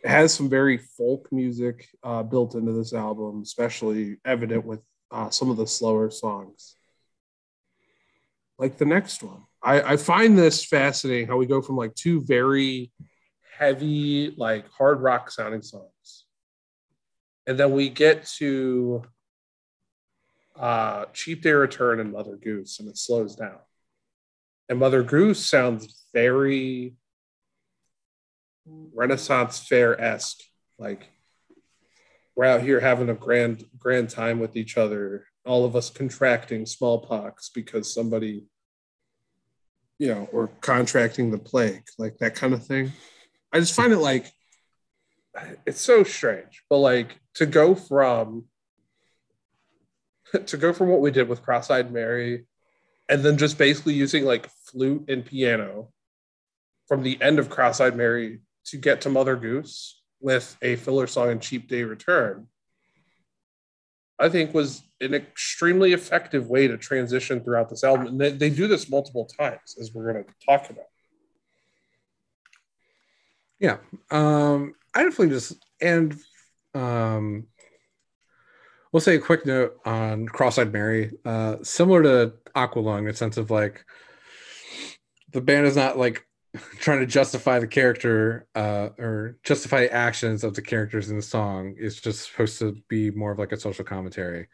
[0.03, 5.29] it has some very folk music uh, built into this album, especially evident with uh,
[5.29, 6.75] some of the slower songs.
[8.57, 12.21] Like the next one, I, I find this fascinating how we go from like two
[12.21, 12.91] very
[13.59, 16.25] heavy, like hard rock sounding songs,
[17.45, 19.03] and then we get to
[20.57, 23.59] uh, Cheap Day Return and Mother Goose, and it slows down.
[24.69, 26.95] And Mother Goose sounds very
[28.93, 30.39] Renaissance fair esque.
[30.77, 31.07] Like
[32.35, 35.25] we're out here having a grand grand time with each other.
[35.45, 38.45] All of us contracting smallpox because somebody,
[39.97, 42.91] you know, or contracting the plague, like that kind of thing.
[43.51, 44.31] I just find it like
[45.65, 48.45] it's so strange, but like to go from
[50.45, 52.45] to go from what we did with Cross-eyed Mary,
[53.07, 55.89] and then just basically using like flute and piano
[56.87, 61.29] from the end of Cross-eyed Mary to get to Mother Goose with a filler song
[61.29, 62.47] and Cheap Day Return,
[64.19, 68.07] I think was an extremely effective way to transition throughout this album.
[68.07, 70.88] And they, they do this multiple times, as we're going to talk about.
[73.59, 73.77] Yeah.
[74.11, 76.17] Um, I definitely just, and
[76.73, 77.47] um,
[78.91, 81.11] we'll say a quick note on Cross-eyed Mary.
[81.25, 83.85] Uh, similar to Aqualung in the sense of like,
[85.31, 86.25] the band is not like
[86.79, 91.21] trying to justify the character uh, or justify the actions of the characters in the
[91.21, 94.47] song It's just supposed to be more of like a social commentary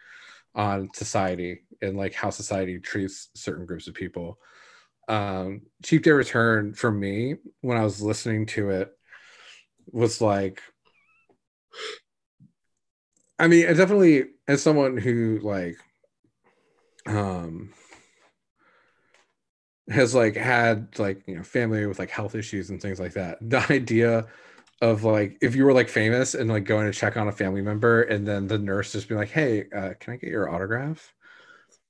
[0.55, 4.39] on society and like how society treats certain groups of people.
[5.07, 8.94] Um, Cheap Day Return for me, when I was listening to it,
[9.91, 10.61] was like,
[13.37, 15.77] I mean, definitely as someone who like,
[17.05, 17.73] um,
[19.89, 23.37] has like had like you know family with like health issues and things like that
[23.41, 24.25] the idea
[24.81, 27.61] of like if you were like famous and like going to check on a family
[27.61, 31.13] member and then the nurse just be like hey uh, can i get your autograph?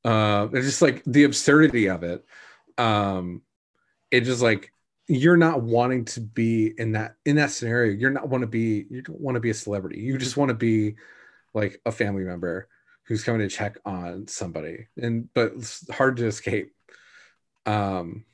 [0.04, 2.24] Uh it's just like the absurdity of it
[2.78, 3.42] um
[4.12, 4.72] it just like
[5.08, 7.94] you're not wanting to be in that in that scenario.
[7.94, 10.00] You're not want to be you don't want to be a celebrity.
[10.00, 10.96] You just want to be
[11.54, 12.68] like a family member
[13.04, 14.88] who's coming to check on somebody.
[14.98, 16.74] And but it's hard to escape.
[17.66, 18.26] Um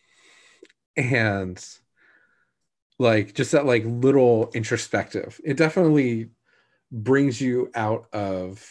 [0.95, 1.63] and
[2.99, 5.41] like just that like little introspective.
[5.43, 6.29] It definitely
[6.91, 8.65] brings you out of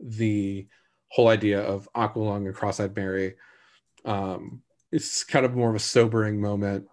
[0.00, 0.66] the
[1.08, 3.34] whole idea of aqualung and cross-eyed mary.
[4.06, 6.86] Um it's kind of more of a sobering moment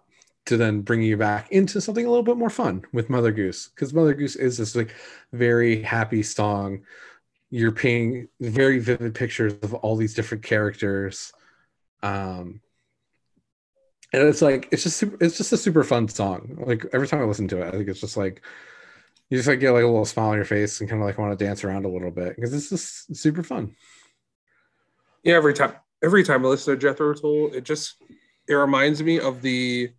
[0.50, 3.68] to then bring you back into something a little bit more fun with mother goose
[3.68, 4.94] because mother goose is this like
[5.32, 6.82] very happy song
[7.50, 11.32] you're painting very vivid pictures of all these different characters
[12.02, 12.60] um
[14.12, 16.56] and it's like it's just super, it's just a super fun song.
[16.66, 18.42] Like every time I listen to it, I think it's just like
[19.28, 21.18] you just like get like a little smile on your face and kind of like
[21.18, 23.76] want to dance around a little bit because it's just super fun.
[25.22, 27.96] Yeah, every time every time I listen to Jethro Tull, it just
[28.48, 29.92] it reminds me of the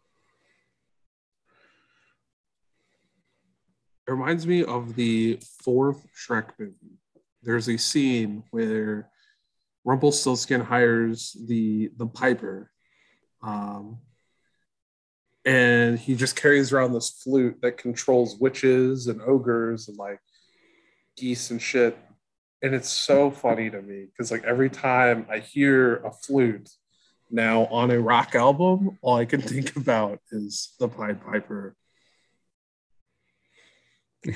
[4.12, 7.00] it reminds me of the fourth Shrek movie.
[7.43, 9.10] There's a scene where
[9.86, 12.69] Rumpelstiltskin hires the the piper
[13.41, 14.00] um,
[15.45, 20.19] and he just carries around this flute that controls witches and ogres and like
[21.15, 21.97] geese and shit.
[22.62, 26.69] And it's so funny to me because like every time I hear a flute
[27.32, 31.78] now on a rock album, all I can think about is the Pied Piper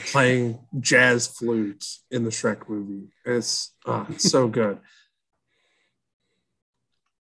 [0.08, 3.10] playing jazz flutes in the Shrek movie.
[3.26, 4.80] It's, uh, so good.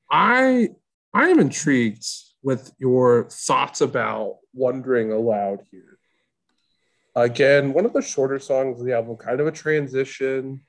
[0.10, 0.69] I
[1.13, 2.06] I am intrigued
[2.43, 5.97] with your thoughts about Wondering Aloud here.
[7.15, 10.62] Again, one of the shorter songs of the album, kind of a transition.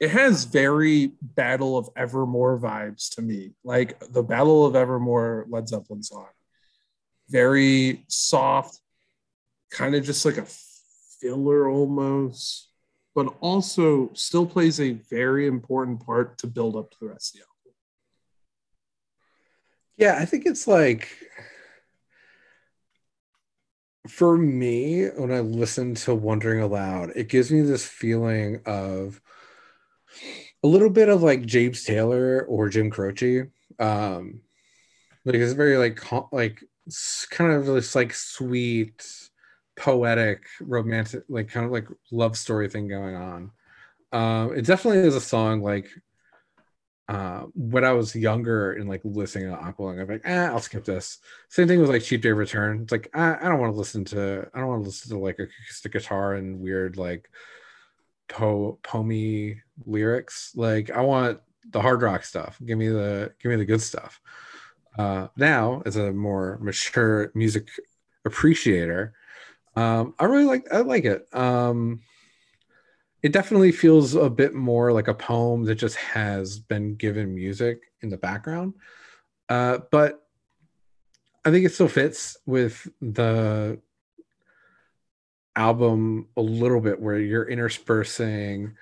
[0.00, 5.68] It has very Battle of Evermore vibes to me, like the Battle of Evermore Led
[5.68, 6.26] Zeppelin song.
[7.28, 8.80] Very soft,
[9.70, 10.46] kind of just like a
[11.20, 12.72] filler almost
[13.14, 17.40] but also still plays a very important part to build up to the rest of
[17.40, 17.78] the album.
[19.96, 21.08] Yeah, I think it's like
[24.08, 29.20] for me, when I listen to Wondering Aloud, it gives me this feeling of
[30.64, 33.46] a little bit of like James Taylor or Jim Croce.
[33.78, 34.40] Um,
[35.24, 36.00] like it's very like
[36.32, 36.64] like
[37.30, 39.06] kind of this like sweet
[39.76, 43.50] poetic romantic like kind of like love story thing going on
[44.12, 45.88] um it definitely is a song like
[47.08, 50.84] uh, when I was younger and like listening to Aqualung, I'm like, ah, I'll skip
[50.84, 51.18] this.
[51.48, 52.82] Same thing with like Cheap Day Return.
[52.82, 55.22] It's like I, I don't want to listen to I don't want to listen to
[55.22, 57.28] like acoustic guitar and weird like
[58.28, 60.52] po pomy lyrics.
[60.54, 62.58] Like I want the hard rock stuff.
[62.64, 64.20] Give me the give me the good stuff.
[64.98, 67.68] Uh, now, as a more mature music
[68.24, 69.14] appreciator,
[69.76, 71.26] um, I really like I like it.
[71.34, 72.00] Um,
[73.22, 77.80] it definitely feels a bit more like a poem that just has been given music
[78.02, 78.74] in the background.
[79.48, 80.26] Uh, but
[81.44, 83.80] I think it still fits with the
[85.54, 88.74] album a little bit where you're interspersing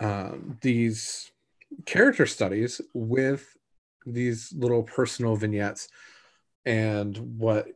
[0.00, 1.30] um, these
[1.86, 3.56] character studies with
[4.06, 5.88] these little personal vignettes
[6.64, 7.68] and what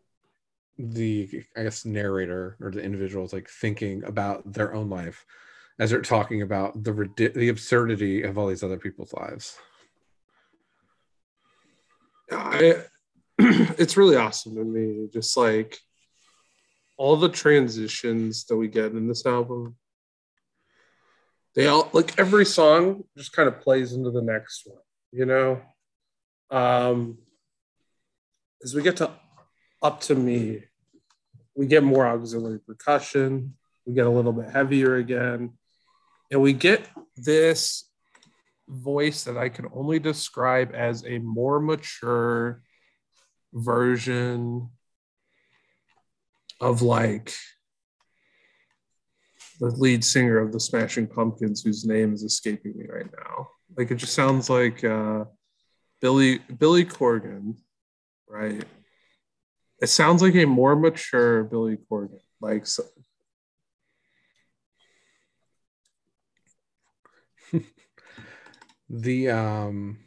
[0.79, 5.25] the i guess narrator or the individual is like thinking about their own life
[5.79, 9.59] as they're talking about the the absurdity of all these other people's lives.
[12.31, 12.83] I,
[13.39, 15.79] it's really awesome to me, just like
[16.97, 19.77] all the transitions that we get in this album.
[21.55, 24.81] They all like every song just kind of plays into the next one,
[25.13, 25.61] you know.
[26.51, 27.19] Um,
[28.63, 29.11] as we get to
[29.83, 30.65] up to me,
[31.55, 33.55] we get more auxiliary percussion.
[33.87, 35.53] We get a little bit heavier again
[36.31, 36.87] and we get
[37.17, 37.89] this
[38.69, 42.63] voice that I can only describe as a more mature
[43.53, 44.71] version
[46.61, 47.33] of like
[49.61, 53.49] the lead singer of the Smashing Pumpkins, whose name is escaping me right now.
[53.77, 55.25] Like it just sounds like uh,
[56.01, 57.57] Billy Billy Corgan,
[58.29, 58.65] right?
[59.81, 62.85] It sounds like a more mature Billy Corgan, like so,
[68.89, 69.99] the um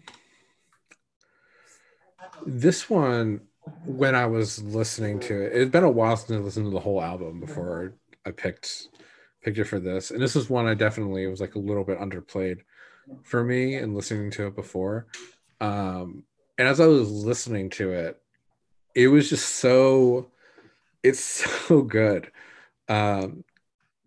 [2.46, 3.42] this one
[3.86, 6.80] when I was listening to it, it's been a while since I listened to the
[6.80, 7.94] whole album before
[8.26, 8.88] I picked
[9.44, 10.12] picked it for this.
[10.12, 12.60] And this is one I definitely was like a little bit underplayed
[13.24, 15.08] for me and listening to it before.
[15.62, 16.24] Um
[16.58, 18.22] and as I was listening to it,
[18.96, 20.32] it was just so
[21.04, 21.20] it's
[21.68, 22.32] so good.
[22.88, 23.44] Um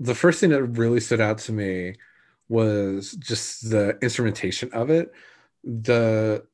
[0.01, 1.95] the first thing that really stood out to me
[2.49, 5.13] was just the instrumentation of it.
[5.65, 6.45] The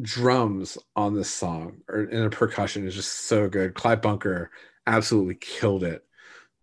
[0.00, 3.74] drums on this song or in the percussion is just so good.
[3.74, 4.50] Clive Bunker
[4.86, 6.04] absolutely killed it.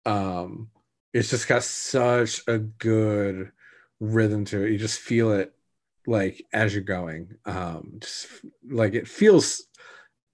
[0.05, 0.69] Um,
[1.13, 3.51] it's just got such a good
[3.99, 4.71] rhythm to it.
[4.71, 5.53] You just feel it
[6.09, 7.35] like as you're going.
[7.45, 8.27] Um, just
[8.69, 9.63] like it feels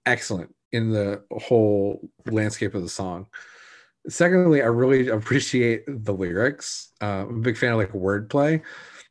[0.06, 3.26] excellent in the whole landscape of the song.
[4.08, 6.92] Secondly, I really appreciate the lyrics.
[7.00, 8.62] Uh, I'm a big fan of like wordplay.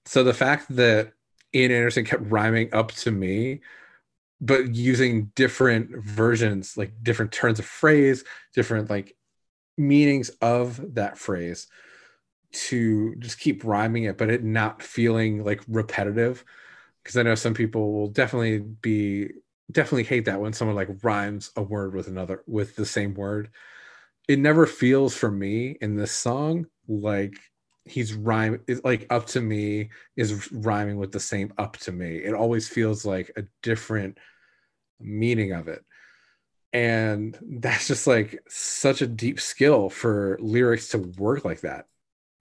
[0.06, 1.14] So the fact that
[1.54, 3.62] Ian Anderson kept rhyming up to me,
[4.42, 9.16] but using different versions, like different turns of phrase, different like
[9.78, 11.68] meanings of that phrase
[12.52, 16.44] to just keep rhyming it, but it not feeling like repetitive.
[17.04, 19.30] Because I know some people will definitely be
[19.72, 23.50] definitely hate that when someone like rhymes a word with another with the same word.
[24.28, 27.36] It never feels for me in this song like
[27.86, 32.18] he's rhyme is like up to me is rhyming with the same up to me.
[32.18, 34.18] It always feels like a different
[35.00, 35.84] meaning of it.
[36.74, 41.86] And that's just like such a deep skill for lyrics to work like that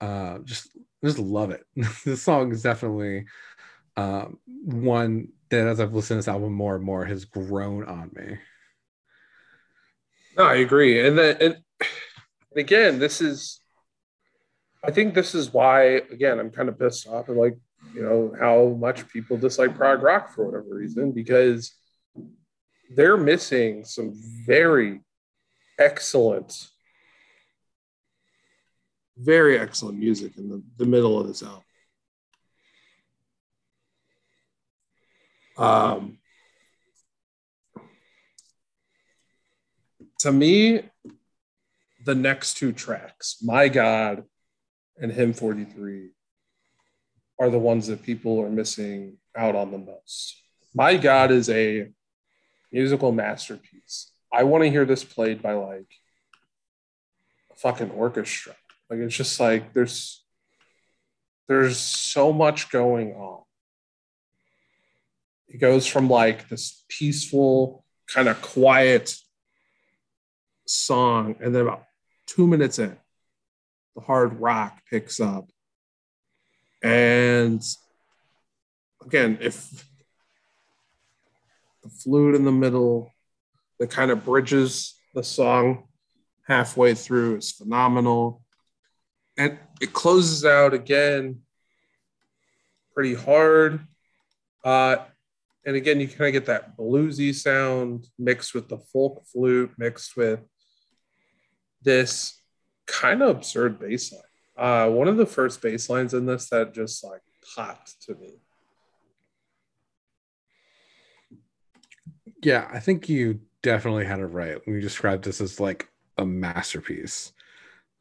[0.00, 1.64] uh just just love it.
[2.04, 3.26] This song is definitely
[3.96, 8.10] um one that as i've listened to this album more and more has grown on
[8.14, 8.38] me.
[10.36, 11.06] No i agree.
[11.06, 11.56] And then and
[12.54, 13.60] and again, this is,
[14.84, 17.58] I think this is why, again, I'm kind of pissed off at like,
[17.94, 21.74] you know, how much people dislike prog rock for whatever reason, because
[22.94, 24.12] they're missing some
[24.46, 25.00] very
[25.78, 26.68] excellent,
[29.16, 31.62] very excellent music in the, the middle of this album.
[35.56, 36.18] Um,
[40.20, 40.82] to me,
[42.04, 44.24] the next two tracks, My God
[44.98, 46.10] and Hymn 43,
[47.40, 50.42] are the ones that people are missing out on the most.
[50.74, 51.90] My God is a
[52.72, 54.10] musical masterpiece.
[54.32, 55.86] I want to hear this played by like
[57.52, 58.54] a fucking orchestra.
[58.90, 60.22] Like it's just like there's
[61.48, 63.42] there's so much going on.
[65.48, 69.16] It goes from like this peaceful, kind of quiet
[70.66, 71.84] song, and then about
[72.26, 72.96] two minutes in,
[73.94, 75.48] the hard rock picks up.
[76.82, 77.62] And
[79.04, 79.86] again, if
[81.82, 83.10] the flute in the middle
[83.78, 85.84] that kind of bridges the song
[86.46, 88.43] halfway through is phenomenal.
[89.36, 91.40] And it closes out again
[92.94, 93.80] pretty hard.
[94.64, 94.96] Uh,
[95.66, 100.16] and again, you kind of get that bluesy sound mixed with the folk flute, mixed
[100.16, 100.40] with
[101.82, 102.40] this
[102.86, 104.22] kind of absurd bass line.
[104.56, 107.20] Uh, one of the first bass lines in this that just like
[107.54, 108.40] popped to me.
[112.42, 116.26] Yeah, I think you definitely had it right when you described this as like a
[116.26, 117.32] masterpiece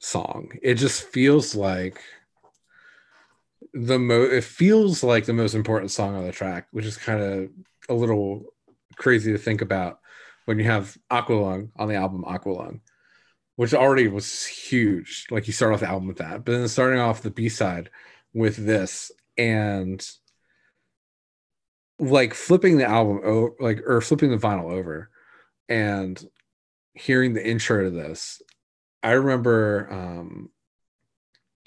[0.04, 0.52] song.
[0.62, 2.02] It just feels like
[3.74, 7.22] the mo it feels like the most important song on the track, which is kind
[7.22, 7.50] of
[7.90, 8.54] a little
[8.98, 10.00] crazy to think about
[10.46, 12.82] when you have Aqualung on the album Aqualung,
[13.56, 15.26] which already was huge.
[15.32, 17.90] Like you start off the album with that, but then starting off the B side
[18.34, 20.06] with this and
[21.98, 25.10] like flipping the album over, like or flipping the vinyl over
[25.70, 26.24] and
[26.94, 28.42] hearing the intro to this,
[29.04, 30.50] I remember um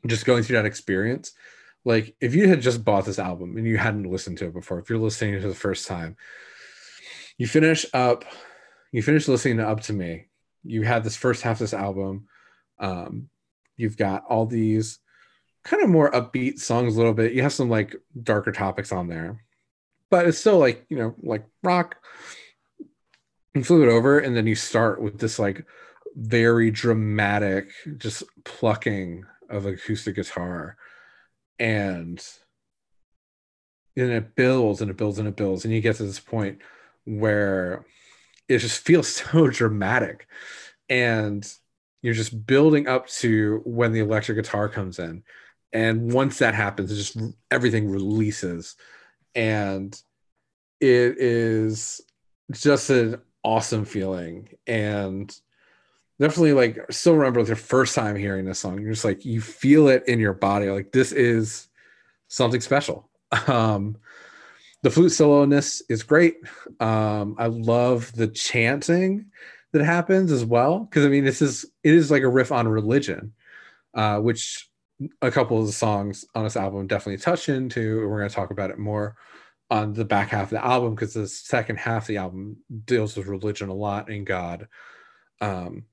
[0.07, 1.33] just going through that experience.
[1.85, 4.79] Like if you had just bought this album and you hadn't listened to it before
[4.79, 6.17] if you're listening to the first time
[7.39, 8.25] you finish up
[8.93, 10.27] you finish listening to up to me.
[10.65, 12.27] You had this first half of this album.
[12.79, 13.29] Um,
[13.77, 14.99] you've got all these
[15.63, 17.33] kind of more upbeat songs a little bit.
[17.33, 19.45] You have some like darker topics on there
[20.11, 21.97] but it's still like you know like rock.
[23.55, 25.65] You flip it over and then you start with this like
[26.17, 30.77] very dramatic just plucking of acoustic guitar.
[31.59, 32.25] And
[33.95, 35.65] then it builds and it builds and it builds.
[35.65, 36.61] And you get to this point
[37.05, 37.85] where
[38.49, 40.27] it just feels so dramatic.
[40.89, 41.47] And
[42.03, 45.23] you're just building up to when the electric guitar comes in.
[45.73, 47.19] And once that happens it just
[47.51, 48.77] everything releases.
[49.35, 50.01] And
[50.81, 52.01] it is
[52.53, 54.49] just an awesome feeling.
[54.67, 55.37] And
[56.21, 58.81] definitely like still remember the first time hearing this song.
[58.81, 61.69] You're just like you feel it in your body like this is
[62.29, 63.09] something special.
[63.49, 63.97] Um
[64.83, 66.37] the flute solo in this is great.
[66.81, 69.27] Um i love the chanting
[69.73, 72.69] that happens as well because i mean this is it is like a riff on
[72.69, 73.33] religion
[73.95, 74.71] uh which
[75.21, 78.35] a couple of the songs on this album definitely touch into And we're going to
[78.35, 79.17] talk about it more
[79.71, 83.17] on the back half of the album because the second half of the album deals
[83.17, 84.69] with religion a lot and god.
[85.41, 85.85] Um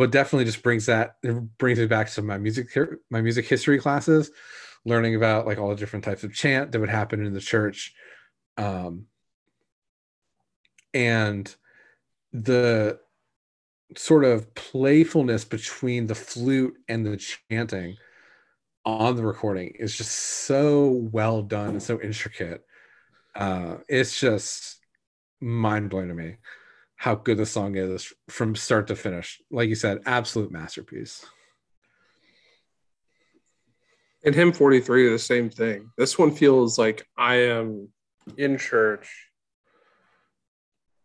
[0.00, 2.74] but definitely just brings that it brings me back to my music
[3.10, 4.30] my music history classes
[4.86, 7.92] learning about like all the different types of chant that would happen in the church.
[8.56, 9.08] Um,
[10.94, 11.54] and
[12.32, 12.98] the
[13.94, 17.18] sort of playfulness between the flute and the
[17.50, 17.98] chanting
[18.86, 22.64] on the recording is just so well done and so intricate.
[23.34, 24.78] Uh, it's just
[25.42, 26.36] mind blowing to me
[27.00, 29.40] how good the song is from start to finish.
[29.50, 31.24] Like you said, absolute masterpiece.
[34.22, 35.92] And hymn 43 the same thing.
[35.96, 37.88] This one feels like I am
[38.36, 39.08] in church,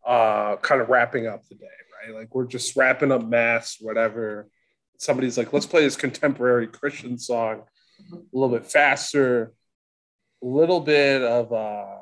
[0.05, 1.65] uh, kind of wrapping up the day,
[2.03, 2.13] right?
[2.13, 4.49] Like we're just wrapping up mass, whatever.
[4.97, 7.63] Somebody's like, let's play this contemporary Christian song
[8.11, 9.53] a little bit faster,
[10.43, 11.99] a little bit of uh,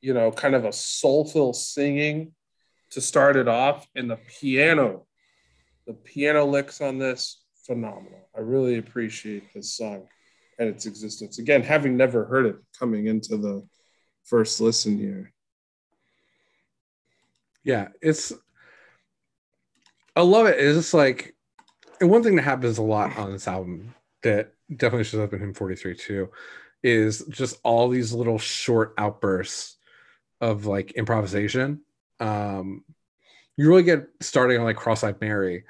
[0.00, 2.30] you know, kind of a soulful singing
[2.96, 3.86] to start it off.
[3.94, 5.04] And the piano,
[5.86, 8.26] the piano licks on this, phenomenal.
[8.34, 10.08] I really appreciate this song
[10.58, 11.38] and its existence.
[11.38, 13.62] Again, having never heard it coming into the
[14.24, 15.34] first listen here.
[17.64, 18.32] Yeah, it's
[20.14, 20.58] I love it.
[20.58, 21.36] It's just like
[22.00, 25.40] and one thing that happens a lot on this album that definitely shows up in
[25.40, 26.30] hymn 43 too
[26.82, 29.76] is just all these little short outbursts
[30.40, 31.82] of like improvisation
[32.20, 32.84] um,
[33.56, 35.64] you really get starting on like Cross-eyed Mary,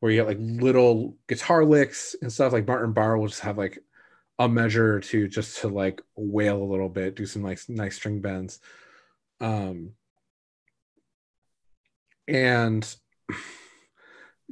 [0.00, 2.52] where you get like little guitar licks and stuff.
[2.52, 3.78] Like Martin Barre will just have like
[4.38, 7.96] a measure or two just to like wail a little bit, do some like nice
[7.96, 8.60] string bends.
[9.40, 9.92] Um,
[12.26, 12.86] and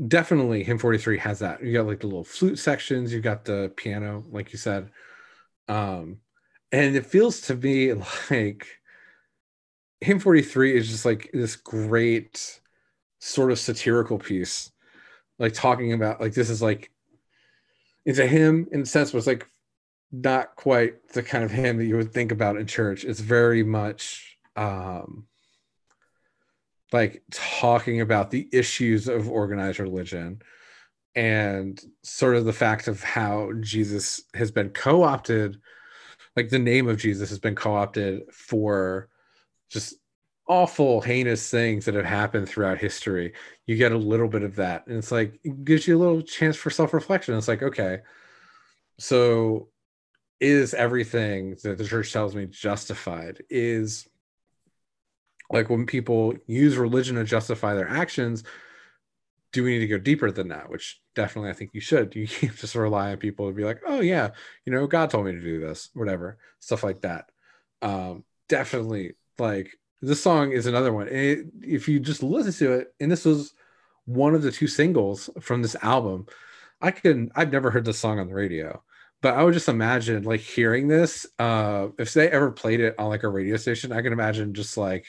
[0.06, 1.62] definitely hymn 43 has that.
[1.62, 4.90] You got like the little flute sections, you got the piano, like you said.
[5.68, 6.18] Um,
[6.72, 7.92] and it feels to me
[8.30, 8.66] like
[10.00, 12.60] hymn 43 is just like this great
[13.20, 14.70] sort of satirical piece
[15.38, 16.90] like talking about like this is like
[18.04, 19.48] it's a hymn in a sense but it's like
[20.10, 23.04] not quite the kind of hymn that you would think about in church.
[23.04, 25.26] It's very much um
[26.92, 30.40] like talking about the issues of organized religion
[31.14, 35.58] and sort of the fact of how jesus has been co-opted
[36.34, 39.08] like the name of jesus has been co-opted for
[39.68, 39.94] just
[40.48, 43.34] awful, heinous things that have happened throughout history.
[43.66, 44.86] You get a little bit of that.
[44.86, 47.36] And it's like, it gives you a little chance for self reflection.
[47.36, 48.00] It's like, okay,
[48.98, 49.68] so
[50.40, 53.42] is everything that the church tells me justified?
[53.50, 54.08] Is
[55.50, 58.44] like when people use religion to justify their actions,
[59.52, 60.70] do we need to go deeper than that?
[60.70, 62.14] Which definitely I think you should.
[62.16, 64.30] You can't just rely on people to be like, oh yeah,
[64.64, 67.30] you know, God told me to do this, whatever, stuff like that.
[67.82, 71.08] Um, definitely like this song is another one.
[71.08, 73.54] It, if you just listen to it, and this was
[74.04, 76.26] one of the two singles from this album,
[76.80, 78.82] I can I've never heard this song on the radio,
[79.22, 81.26] but I would just imagine like hearing this.
[81.38, 84.76] Uh, if they ever played it on like a radio station, I can imagine just
[84.76, 85.06] like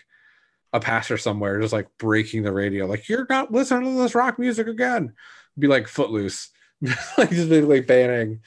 [0.73, 4.39] a pastor somewhere just like breaking the radio, like you're not listening to this rock
[4.39, 5.13] music again.
[5.57, 6.49] Be like footloose,
[7.17, 8.41] like just like banning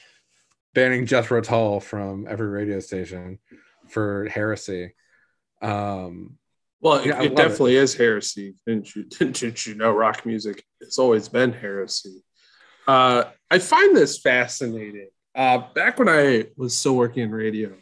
[0.75, 3.39] banning Jethro Tull from every radio station
[3.89, 4.95] for heresy.
[5.63, 6.39] Um,
[6.81, 7.83] well, it, yeah, it definitely it.
[7.83, 8.55] is heresy.
[8.67, 9.05] Didn't you?
[9.05, 10.65] Didn't you know rock music?
[10.81, 12.23] It's always been heresy.
[12.87, 15.09] Uh, I find this fascinating.
[15.35, 17.73] Uh, back when I was still working in radio,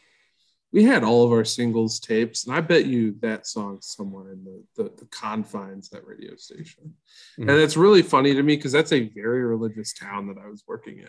[0.72, 4.44] we had all of our singles tapes, and I bet you that song's somewhere in
[4.44, 6.94] the, the, the confines that radio station.
[7.38, 7.48] Mm-hmm.
[7.48, 10.62] And it's really funny to me because that's a very religious town that I was
[10.68, 11.08] working in.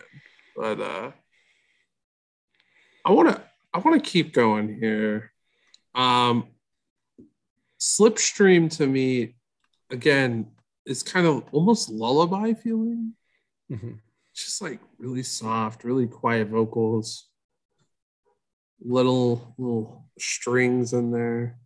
[0.56, 1.12] But uh,
[3.04, 3.42] I want to
[3.72, 5.32] I want to keep going here.
[5.94, 6.48] Um,
[7.82, 9.34] Slipstream to me,
[9.90, 10.46] again,
[10.86, 13.14] is kind of almost lullaby feeling.
[13.70, 13.94] Mm-hmm.
[14.34, 17.28] Just like really soft, really quiet vocals
[18.84, 21.58] little little strings in there.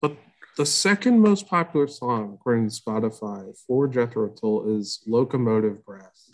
[0.00, 0.16] But
[0.56, 6.30] the second most popular song according to Spotify for Jethro Tull is Locomotive Breath.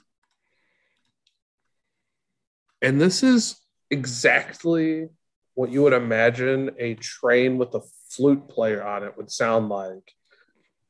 [2.82, 3.60] And this is
[3.90, 5.08] exactly
[5.54, 10.14] what you would imagine a train with a flute player on it would sound like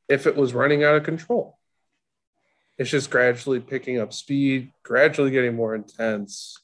[0.07, 1.57] if it was running out of control.
[2.77, 6.57] It's just gradually picking up speed, gradually getting more intense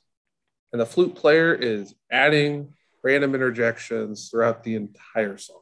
[0.72, 2.74] and the flute player is adding
[3.04, 5.62] random interjections throughout the entire song.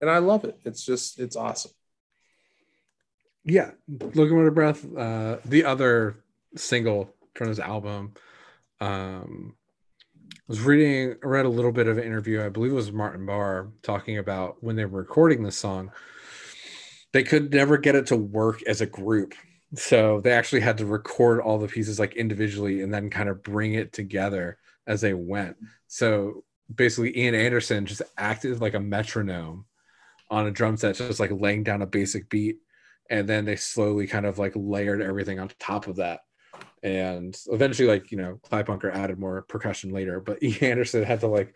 [0.00, 0.58] And I love it.
[0.64, 1.72] It's just, it's awesome.
[3.44, 3.70] Yeah.
[3.88, 6.22] Locomotive Breath, uh, the other
[6.54, 8.14] single from his album,
[8.80, 9.56] um,
[10.48, 13.26] was reading, I read a little bit of an interview, I believe it was Martin
[13.26, 15.92] Barre talking about when they were recording this song,
[17.12, 19.34] they could never get it to work as a group.
[19.74, 23.42] So they actually had to record all the pieces like individually and then kind of
[23.42, 25.56] bring it together as they went.
[25.86, 26.44] So
[26.74, 29.64] basically ian anderson just acted like a metronome
[30.30, 32.58] on a drum set just like laying down a basic beat
[33.10, 36.20] and then they slowly kind of like layered everything on top of that
[36.82, 41.20] and eventually like you know Clive Bunker added more percussion later but ian anderson had
[41.20, 41.54] to like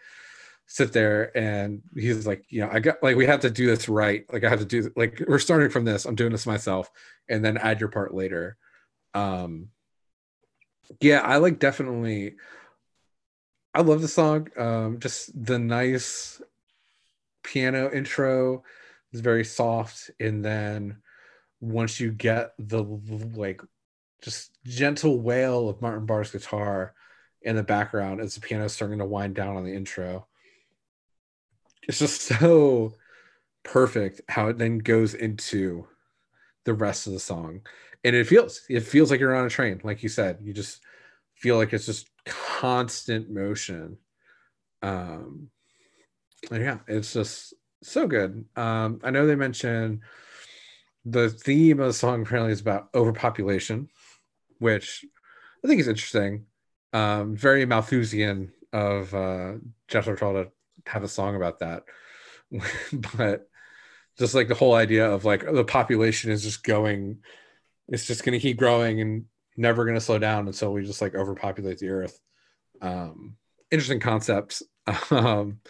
[0.67, 3.89] sit there and he's like you know i got like we have to do this
[3.89, 4.25] right.
[4.33, 6.05] Like i have to do like we're starting from this.
[6.05, 6.91] I'm doing this myself.
[7.29, 8.57] And then add your part later.
[9.15, 9.69] Um
[11.01, 12.37] yeah i like definitely
[13.75, 14.49] i love the song.
[14.57, 16.41] Um just the nice
[17.43, 18.65] piano intro
[19.13, 20.11] is very soft.
[20.21, 21.03] And then
[21.61, 23.61] once you get the like
[24.23, 26.95] just gentle wail of martin barre's guitar
[27.45, 30.27] in the background as the piano is starting to wind down on the intro.
[31.89, 32.95] It's just so
[33.65, 35.87] perfect how it then goes into
[36.65, 37.61] the rest of the song.
[38.05, 40.39] And it feels it feels like you're on a train like you said.
[40.43, 40.81] You just
[41.35, 43.99] feel like it's just constant motion.
[44.83, 45.49] Um
[46.51, 48.45] yeah it's just so good.
[48.57, 50.01] Um i know they mentioned
[51.05, 53.89] the theme of the song apparently is about overpopulation
[54.63, 55.05] which
[55.65, 56.47] i think is interesting.
[56.93, 59.55] Um very malthusian of uh
[59.89, 60.51] jethro tull to
[60.87, 61.85] have a song about that.
[63.19, 63.49] But
[64.19, 67.19] just like the whole idea of like the population is just going
[67.89, 69.25] it's just going to keep growing and
[69.57, 72.19] never going to slow down until we just like overpopulate the earth.
[72.81, 73.37] Um
[73.71, 74.63] interesting concepts.
[75.11, 75.61] Um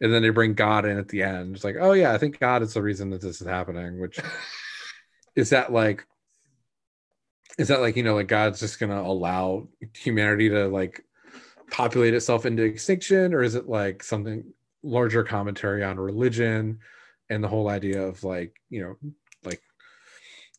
[0.00, 1.54] and then they bring god in at the end.
[1.54, 4.18] It's like oh yeah i think god is the reason that this is happening which
[5.36, 6.06] is that like
[7.58, 11.04] is that like you know like god's just to allow humanity to like
[11.70, 13.34] populate itself into extinction?
[13.34, 14.44] Or is it like something
[14.82, 16.78] larger commentary on religion
[17.30, 19.10] and the whole idea of like you know
[19.44, 19.62] like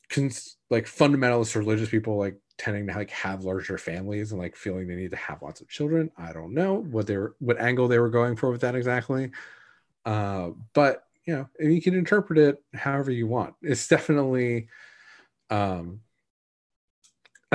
[0.09, 4.87] cons- like fundamentalist religious people like tending to like have larger families and like feeling
[4.87, 6.11] they need to have lots of children?
[6.17, 9.31] I don't know what they were what angle they were going for with that exactly.
[10.05, 13.55] Uh, but you know you can interpret it however you want.
[13.61, 14.67] It's definitely
[15.49, 16.01] um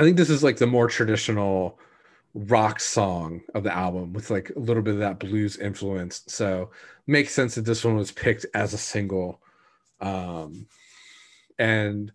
[0.01, 1.79] i think this is like the more traditional
[2.33, 6.23] rock song of the album with like a little bit of that blues influence.
[6.27, 6.71] So
[7.07, 9.41] makes sense that this one was picked as a single.
[9.99, 10.67] Um,
[11.59, 12.11] and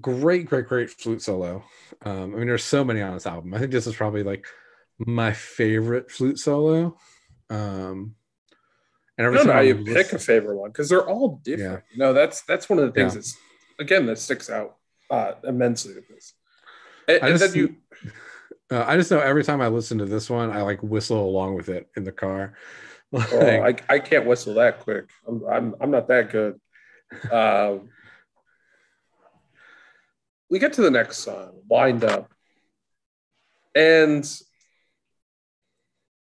[0.00, 1.64] great, great, great flute solo.
[2.04, 3.54] Um, I mean, there's so many on this album.
[3.54, 4.46] I think this is probably like
[4.98, 6.96] my favorite flute solo.
[7.48, 8.16] Um,
[9.18, 11.84] and every I don't know how you pick a favorite one because they're all different.
[11.88, 11.92] Yeah.
[11.92, 13.18] You know, that's that's one of the things yeah.
[13.18, 13.36] that's
[13.78, 14.76] again that sticks out
[15.10, 16.32] uh, immensely with this.
[17.08, 17.76] And, and just, then you,
[18.70, 21.54] uh, I just know every time I listen to this one, I like whistle along
[21.54, 22.54] with it in the car.
[23.12, 25.10] like, oh, I, I can't whistle that quick.
[25.28, 26.58] I'm I'm, I'm not that good.
[27.30, 27.90] Um,
[30.48, 32.32] we get to the next song, "Wind Up,"
[33.74, 34.24] and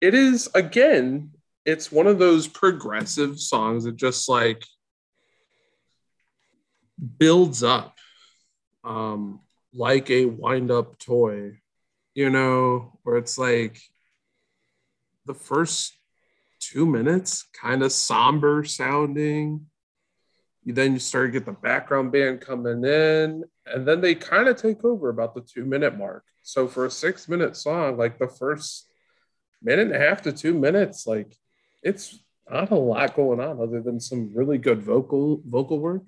[0.01, 1.31] it is again
[1.65, 4.65] it's one of those progressive songs that just like
[7.17, 7.97] builds up
[8.83, 9.39] um
[9.73, 11.51] like a wind up toy
[12.13, 13.79] you know where it's like
[15.25, 15.93] the first
[16.59, 19.65] two minutes kind of somber sounding
[20.63, 24.47] you then you start to get the background band coming in and then they kind
[24.47, 28.17] of take over about the two minute mark so for a six minute song like
[28.19, 28.87] the first
[29.61, 31.35] minute and a half to two minutes like
[31.81, 32.19] it's
[32.49, 36.03] not a lot going on other than some really good vocal vocal work.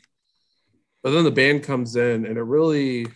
[1.03, 3.07] But then the band comes in and it really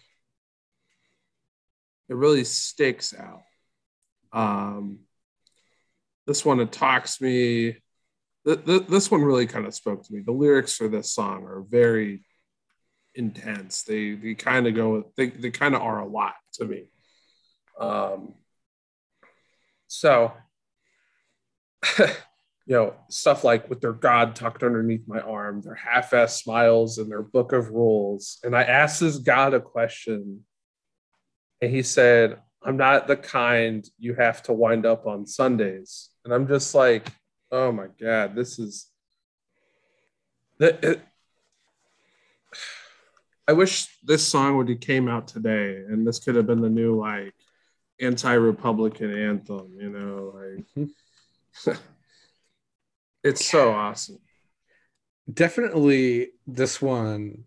[2.09, 3.43] it really sticks out.
[4.33, 4.99] Um,
[6.27, 7.77] this one it talks me.
[8.45, 10.21] Th- th- this one really kind of spoke to me.
[10.21, 12.23] The lyrics for this song are very
[13.15, 13.83] intense.
[13.83, 15.11] They they kind of go.
[15.15, 16.89] They they kind of are a lot to me.
[17.79, 18.33] Um,
[19.87, 20.33] so
[21.99, 27.09] you know, stuff like with their God tucked underneath my arm, their half-ass smiles, and
[27.09, 28.37] their book of rules.
[28.43, 30.45] And I asked this God a question,
[31.61, 36.09] and he said, I'm not the kind you have to wind up on Sundays.
[36.25, 37.07] And I'm just like,
[37.51, 38.87] oh my God, this is
[40.61, 40.97] I
[43.53, 46.99] wish this song would have came out today and this could have been the new
[46.99, 47.33] like
[48.01, 51.71] anti-Republican anthem, you know, like mm-hmm.
[53.23, 54.19] It's so awesome.
[55.31, 57.45] Definitely this one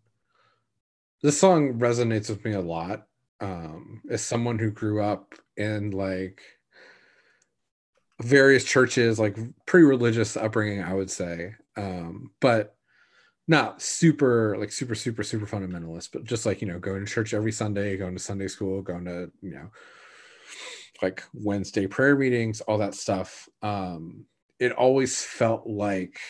[1.22, 3.06] this song resonates with me a lot.
[3.42, 6.40] Um, as someone who grew up in like
[8.22, 9.36] various churches, like
[9.66, 11.54] pretty religious upbringing, I would say.
[11.76, 12.76] Um, but
[13.48, 17.34] not super like super super super fundamentalist but just like you know going to church
[17.34, 19.68] every sunday going to sunday school going to you know
[21.02, 24.24] like wednesday prayer meetings all that stuff um
[24.60, 26.20] it always felt like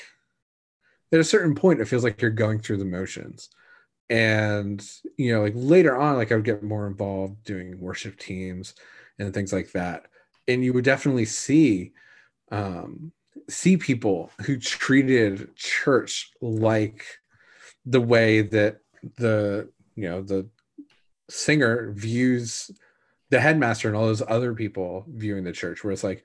[1.12, 3.50] at a certain point it feels like you're going through the motions
[4.10, 4.86] and
[5.16, 8.74] you know like later on like i would get more involved doing worship teams
[9.18, 10.06] and things like that.
[10.48, 11.92] And you would definitely see
[12.50, 13.12] um
[13.48, 17.04] see people who treated church like
[17.86, 18.78] the way that
[19.16, 20.48] the you know the
[21.28, 22.70] singer views
[23.30, 26.24] the headmaster and all those other people viewing the church where it's like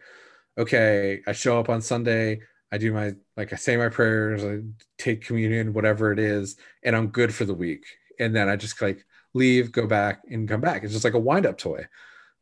[0.59, 2.41] okay, I show up on Sunday,
[2.71, 4.61] I do my like I say my prayers, I
[4.97, 7.85] take communion, whatever it is, and I'm good for the week.
[8.19, 10.83] And then I just like leave, go back, and come back.
[10.83, 11.85] It's just like a wind up toy.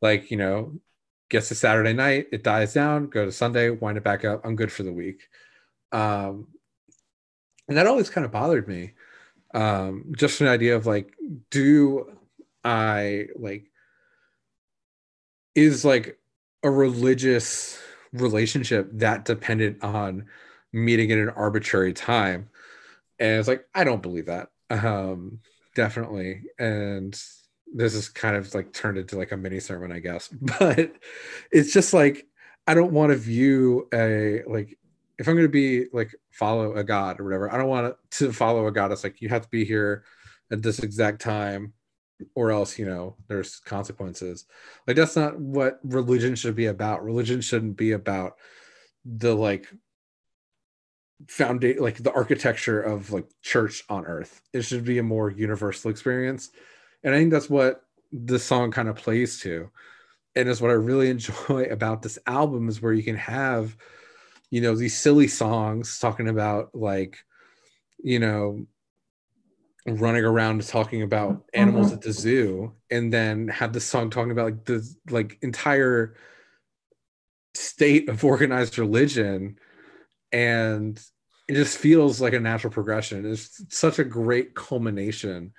[0.02, 0.80] Like, you know,
[1.30, 4.56] gets to Saturday night, it dies down, go to Sunday, wind it back up, I'm
[4.56, 5.24] good for the week.
[5.92, 6.48] Um,
[7.68, 8.94] and that always kind of bothered me.
[9.54, 11.14] Um, just an idea of like,
[11.50, 12.18] do
[12.64, 13.72] I like
[15.56, 16.20] is like
[16.64, 17.80] a religious
[18.20, 20.26] relationship that dependent on
[20.74, 22.50] meeting at an arbitrary time.
[23.20, 24.50] And it's like i don't believe that.
[24.70, 25.40] Um
[25.76, 26.44] definitely.
[26.60, 27.20] And
[27.74, 30.30] this is kind of like turned into like a mini sermon i guess.
[30.60, 30.94] But
[31.52, 32.28] it's just like
[32.68, 34.78] i don't want to view a like
[35.18, 38.34] if i'm going to be like follow a god or whatever i don't want to
[38.34, 40.04] follow a god it's like you have to be here
[40.52, 41.74] at this exact time
[42.34, 44.46] or else you know there's consequences.
[44.88, 47.04] Like that's not what religion should be about.
[47.04, 48.36] Religion shouldn't be about
[49.06, 49.68] the like
[51.28, 54.42] foundation like the architecture of like church on earth.
[54.54, 56.50] It should be a more universal experience.
[57.04, 59.70] And i think that's what this song kind of plays to.
[60.36, 63.76] And is what i really enjoy about this album is where you can have
[64.52, 67.18] you know these silly songs talking about like
[68.04, 68.66] you know
[69.86, 71.96] running around talking about animals mm-hmm.
[71.96, 76.16] at the zoo and then have the song talking about like the like entire
[77.54, 79.60] state of organized religion.
[80.32, 81.00] And
[81.48, 83.32] it just feels like a natural progression.
[83.32, 85.54] It's such a great culmination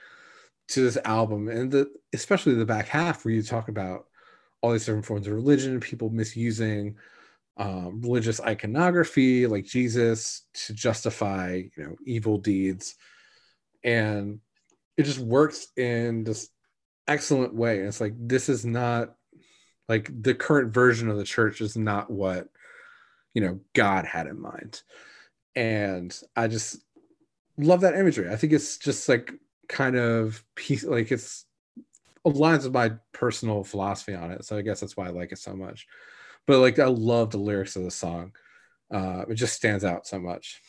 [0.68, 1.48] to this album.
[1.48, 4.06] And the especially the back half where you talk about
[4.60, 6.96] all these different forms of religion, people misusing
[7.58, 12.96] um, religious iconography like Jesus to justify, you know, evil deeds,
[13.86, 14.40] and
[14.98, 16.50] it just works in this
[17.06, 17.78] excellent way.
[17.78, 19.14] And it's like this is not
[19.88, 22.48] like the current version of the church is not what
[23.32, 24.82] you know God had in mind,
[25.54, 26.78] and I just
[27.56, 28.30] love that imagery.
[28.30, 29.32] I think it's just like
[29.68, 31.44] kind of piece like it's
[32.26, 34.44] aligns with my personal philosophy on it.
[34.44, 35.86] So I guess that's why I like it so much.
[36.46, 38.32] But like I love the lyrics of the song.
[38.92, 40.60] Uh, it just stands out so much.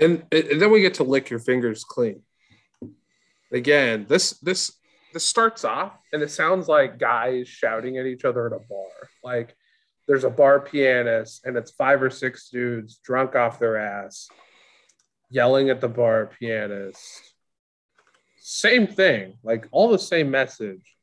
[0.00, 2.22] And, and then we get to lick your fingers clean.
[3.52, 4.72] Again, this this
[5.12, 9.08] this starts off and it sounds like guys shouting at each other at a bar.
[9.24, 9.56] Like
[10.06, 14.28] there's a bar pianist and it's five or six dudes drunk off their ass
[15.30, 17.34] yelling at the bar pianist.
[18.38, 20.96] Same thing, like all the same message.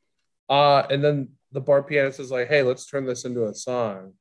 [0.48, 4.12] Uh, and then the bar pianist is like, hey, let's turn this into a song.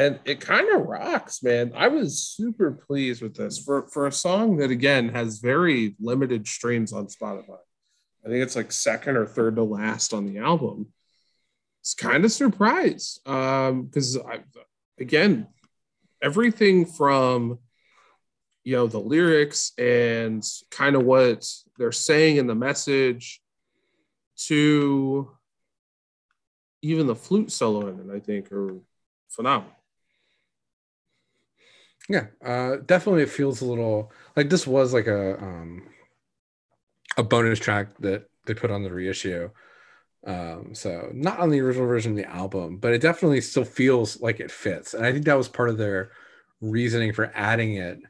[0.00, 1.72] And it kind of rocks, man.
[1.76, 6.48] I was super pleased with this for, for a song that, again, has very limited
[6.48, 7.58] streams on Spotify.
[8.24, 10.86] I think it's like second or third to last on the album.
[11.82, 14.38] It's kind of surprised because um, I,
[14.98, 15.48] again,
[16.22, 17.58] everything from
[18.64, 21.46] you know the lyrics and kind of what
[21.76, 23.42] they're saying in the message
[24.46, 25.30] to
[26.80, 28.78] even the flute solo in it, I think, are
[29.28, 29.76] phenomenal.
[32.08, 33.22] Yeah, uh, definitely.
[33.22, 35.84] It feels a little like this was like a um,
[37.16, 39.50] a bonus track that they put on the reissue.
[40.26, 44.20] Um, so not on the original version of the album, but it definitely still feels
[44.20, 44.94] like it fits.
[44.94, 46.12] And I think that was part of their
[46.60, 48.00] reasoning for adding it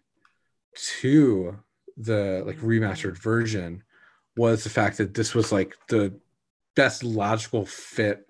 [1.01, 1.59] to
[1.97, 3.83] the like remastered version
[4.37, 6.15] was the fact that this was like the
[6.77, 8.29] best logical fit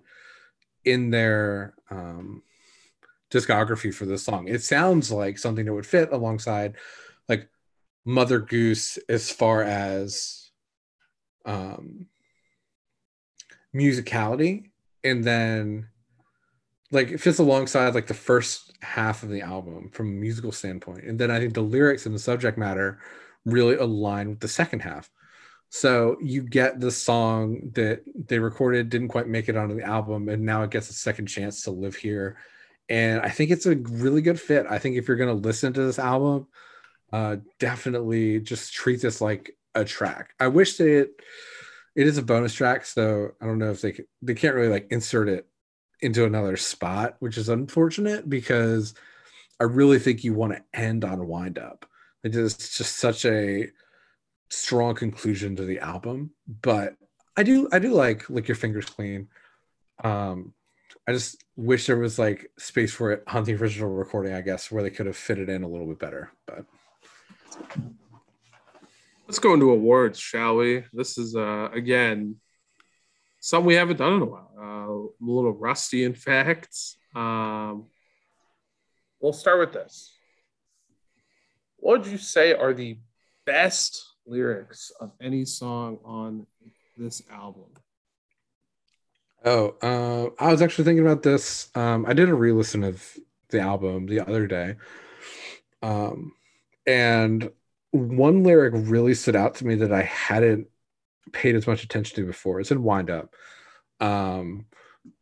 [0.85, 2.43] in their um
[3.31, 4.49] discography for this song.
[4.49, 6.77] It sounds like something that would fit alongside
[7.29, 7.49] like
[8.05, 10.51] Mother Goose as far as
[11.45, 12.07] um,
[13.75, 14.71] musicality.
[15.05, 15.89] And then
[16.91, 21.05] like it fits alongside like the first half of the album from a musical standpoint.
[21.05, 22.99] And then i think the lyrics and the subject matter
[23.45, 25.11] really align with the second half.
[25.71, 30.29] So you get the song that they recorded didn't quite make it onto the album
[30.29, 32.37] and now it gets a second chance to live here
[32.91, 35.73] and i think it's a really good fit i think if you're going to listen
[35.73, 36.47] to this album
[37.13, 40.35] uh, definitely just treat this like a track.
[40.39, 41.21] I wish that it
[41.97, 44.69] it is a bonus track, so I don't know if they can, they can't really
[44.69, 45.47] like insert it
[46.01, 48.95] into another spot, which is unfortunate because
[49.59, 51.85] I really think you want to end on wind up.
[52.23, 53.69] It is just such a
[54.51, 56.31] strong conclusion to the album,
[56.63, 56.95] but
[57.37, 59.29] I do I do like lick your fingers clean.
[60.03, 60.55] Um,
[61.11, 64.71] I just wish there was like space for it on the original recording, I guess,
[64.71, 66.31] where they could have fit it in a little bit better.
[66.47, 66.67] But
[69.27, 70.85] Let's go into awards, shall we?
[70.93, 72.37] This is uh again
[73.41, 74.53] something we haven't done in a while.
[74.57, 76.77] Uh, a little rusty in fact.
[77.17, 77.87] Um,
[79.21, 80.17] we'll start with this.
[81.79, 83.01] What would you say are the
[83.47, 86.47] best lyrics of any song on
[86.97, 87.67] this album?
[89.45, 91.71] Oh, uh, I was actually thinking about this.
[91.75, 93.03] Um, I did a re-listen of
[93.49, 94.77] the album the other day,
[95.83, 96.33] um,
[96.87, 97.51] and
[97.93, 100.69] one lyric really stood out to me that I hadn't
[101.33, 102.61] paid as much attention to before.
[102.61, 103.35] It's in Wind Up.
[104.01, 104.67] Um,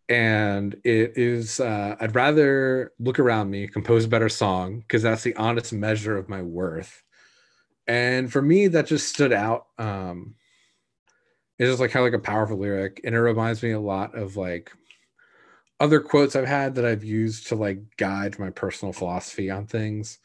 [0.09, 5.25] and it is uh, I'd rather look around me, compose a better song, because that's
[5.25, 7.03] the honest measure of my worth.
[7.87, 9.67] And for me, that just stood out.
[9.79, 10.37] Um,
[11.59, 14.15] it's just like kind of like a powerful lyric, and it reminds me a lot
[14.15, 14.73] of like
[15.81, 20.19] other quotes I've had that I've used to like guide my personal philosophy on things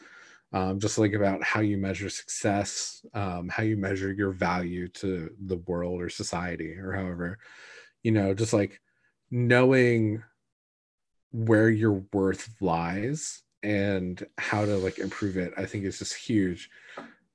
[0.54, 5.32] um, just like about how you measure success, um, how you measure your value to
[5.48, 7.40] the world or society or however,
[8.04, 8.80] you know, just like
[9.32, 10.24] knowing
[11.32, 16.70] where your worth lies and how to like improve it, I think is just huge.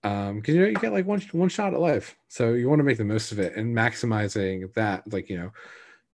[0.09, 2.78] Um, because you know you get like one one shot at life, so you want
[2.78, 5.50] to make the most of it and maximizing that, like you know,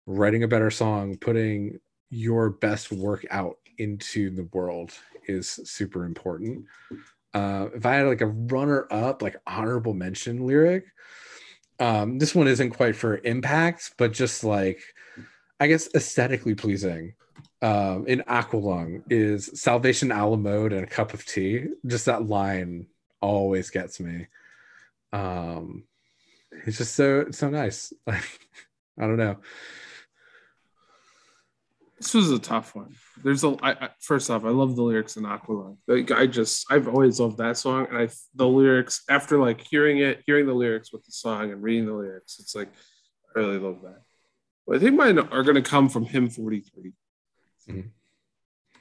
[0.05, 1.81] writing a better song, putting
[2.11, 4.93] your best work out into the world
[5.27, 6.67] is super important.
[7.33, 10.85] Uh, if I had like a runner up, like honorable mention lyric,
[11.81, 14.83] um, this one isn't quite for impact, but just like
[15.61, 17.15] I guess aesthetically pleasing.
[17.63, 21.69] Um, in Aqualung is Salvation a la mode and a cup of tea.
[21.87, 22.87] Just that line
[23.21, 24.27] always gets me.
[25.13, 25.85] Um,
[26.67, 27.93] it's just so so nice.
[28.07, 28.25] Like
[29.01, 29.37] I don't know.
[31.99, 32.95] This was a tough one.
[33.23, 35.77] There's a I, I, first off, I love the lyrics in Aqualung.
[35.87, 39.99] Like I just I've always loved that song, and I the lyrics after like hearing
[39.99, 42.69] it, hearing the lyrics with the song and reading the lyrics, it's like
[43.35, 44.03] I really love that.
[44.67, 46.93] But I think mine are going to come from hymn 43.
[47.69, 47.89] Mm-hmm.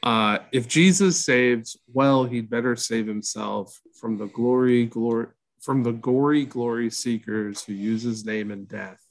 [0.08, 5.28] Uh, if Jesus saves, well, he'd better save himself from the glory, glory,
[5.60, 9.02] from the gory glory seekers who use his name in death.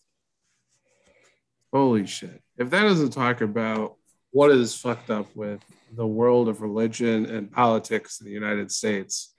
[1.71, 2.41] Holy shit.
[2.57, 3.97] If that doesn't talk about
[4.31, 5.61] what is fucked up with
[5.95, 9.35] the world of religion and politics in the United States,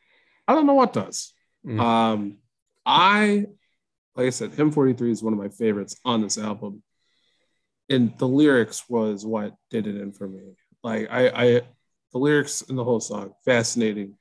[0.47, 1.33] I don't know what does.
[1.65, 1.79] Mm.
[1.81, 2.37] Um,
[2.85, 3.47] I,
[4.15, 6.83] like I said, Hymn 43 is one of my favorites on this album.
[7.89, 10.53] And the lyrics was what did it in for me.
[10.83, 11.61] Like I, I
[12.13, 14.17] the lyrics in the whole song, fascinating.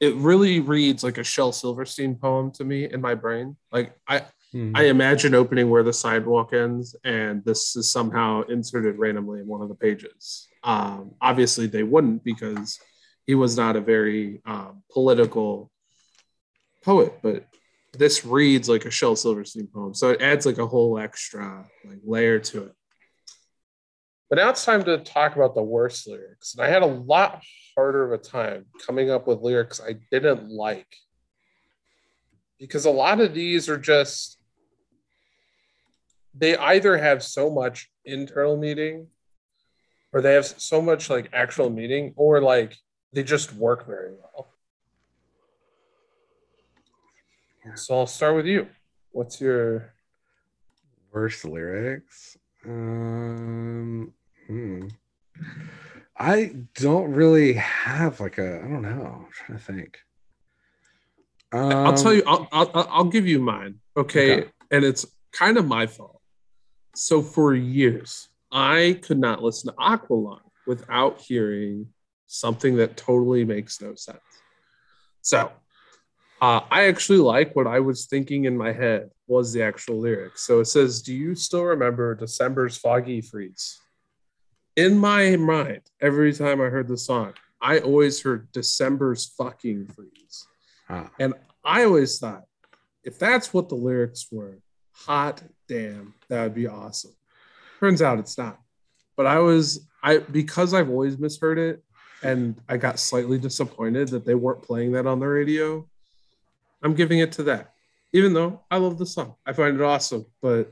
[0.00, 3.56] It really reads like a Shel Silverstein poem to me in my brain.
[3.70, 4.20] Like I
[4.54, 4.72] mm-hmm.
[4.74, 9.62] I imagine opening where the sidewalk ends, and this is somehow inserted randomly in one
[9.62, 10.48] of the pages.
[10.62, 12.78] Um, obviously, they wouldn't because
[13.26, 15.70] he was not a very um, political
[16.82, 17.46] poet, but
[17.92, 21.98] this reads like a Shel Silverstein poem, so it adds like a whole extra like
[22.04, 22.72] layer to it.
[24.30, 26.54] But now it's time to talk about the worst lyrics.
[26.54, 27.42] And I had a lot
[27.76, 30.86] harder of a time coming up with lyrics I didn't like.
[32.58, 34.38] Because a lot of these are just,
[36.34, 39.08] they either have so much internal meaning
[40.12, 42.76] or they have so much like actual meaning or like
[43.12, 44.48] they just work very well.
[47.76, 48.68] So I'll start with you.
[49.10, 49.94] What's your
[51.12, 52.36] worst lyrics?
[52.66, 54.12] Um,
[54.46, 54.88] Hmm.
[56.16, 58.60] I don't really have like a.
[58.62, 59.26] I don't know.
[59.26, 59.98] I'm trying to think.
[61.52, 62.22] Um, I'll tell you.
[62.26, 63.80] I'll, I'll I'll give you mine.
[63.96, 64.32] Okay?
[64.32, 66.20] okay, and it's kind of my fault.
[66.94, 71.88] So for years, I could not listen to Aqualung without hearing
[72.26, 74.20] something that totally makes no sense.
[75.22, 75.50] So
[76.40, 80.42] uh, I actually like what I was thinking in my head was the actual lyrics.
[80.46, 83.80] So it says, "Do you still remember December's foggy freeze?"
[84.76, 90.46] in my mind, every time I heard the song, I always heard December's fucking freeze.
[90.88, 91.04] Huh.
[91.18, 92.44] And I always thought,
[93.04, 94.58] if that's what the lyrics were,
[94.92, 97.14] hot damn, that would be awesome.
[97.80, 98.58] Turns out it's not.
[99.16, 101.82] But I was, I because I've always misheard it,
[102.22, 105.86] and I got slightly disappointed that they weren't playing that on the radio.
[106.84, 107.72] I'm giving it to that.
[108.12, 110.70] Even though I love the song, I find it awesome, but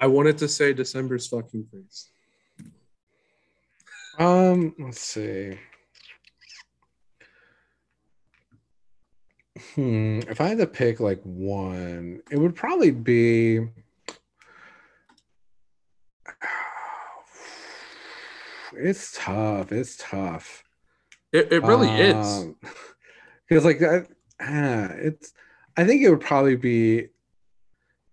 [0.00, 2.08] I wanted to say December's fucking freeze.
[4.18, 5.58] Um, let's see.
[9.74, 10.20] Hmm.
[10.28, 13.60] If I had to pick like one, it would probably be.
[18.74, 19.70] It's tough.
[19.70, 20.64] It's tough.
[21.30, 22.70] It, it really um, is.
[23.46, 24.06] Because like that,
[24.42, 25.32] uh, it's.
[25.76, 27.08] I think it would probably be,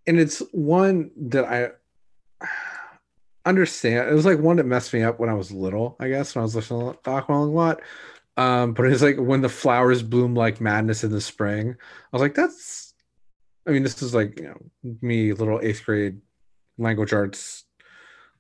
[0.08, 1.72] and it's one that I
[3.46, 4.10] understand.
[4.10, 6.42] It was like one that messed me up when I was little, I guess, when
[6.42, 7.82] I was listening to Aqualung a lot.
[8.38, 11.72] Um, but it's like when the flowers bloom like madness in the spring.
[11.72, 12.94] I was like, that's.
[13.68, 16.22] I mean, this is like you know me, little eighth grade
[16.78, 17.66] language arts,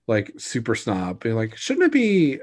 [0.07, 1.21] like super snob.
[1.21, 2.39] Being like, shouldn't it be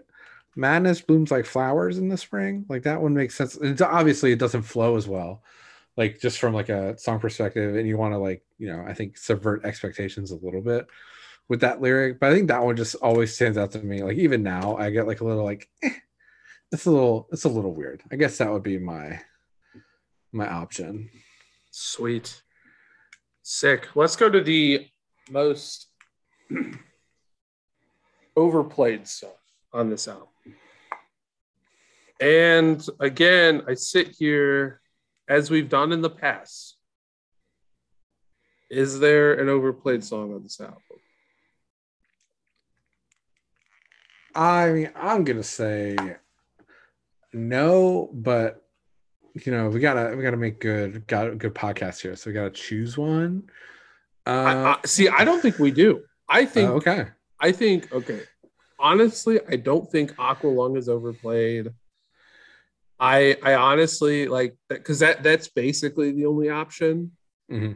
[0.56, 2.64] madness blooms like flowers in the spring?
[2.68, 3.56] Like that one makes sense.
[3.56, 5.42] It's obviously it doesn't flow as well,
[5.96, 8.94] like just from like a song perspective, and you want to like you know I
[8.94, 10.86] think subvert expectations a little bit
[11.48, 14.02] with that lyric, but I think that one just always stands out to me.
[14.02, 15.90] Like even now, I get like a little like, eh,
[16.72, 18.02] it's a little, it's a little weird.
[18.10, 19.20] I guess that would be my
[20.32, 21.10] my option.
[21.70, 22.42] Sweet,
[23.42, 23.88] sick.
[23.94, 24.88] Let's go to the
[25.30, 25.88] most
[28.36, 30.28] overplayed stuff on this album.
[32.20, 34.80] And again, I sit here
[35.28, 36.76] as we've done in the past.
[38.70, 40.78] Is there an overplayed song on this album?
[44.34, 45.96] I mean, I'm gonna say
[47.32, 48.62] no, but
[49.44, 52.50] you know, we gotta we gotta make good got good podcast here, so we gotta
[52.50, 53.44] choose one.
[54.26, 56.02] Uh, I, I, see, I don't think we do.
[56.28, 57.06] I think uh, okay.
[57.40, 58.22] I think okay.
[58.78, 61.70] Honestly, I don't think Aqualung is overplayed.
[62.98, 67.12] I I honestly like that because that that's basically the only option.
[67.50, 67.72] Mm-hmm.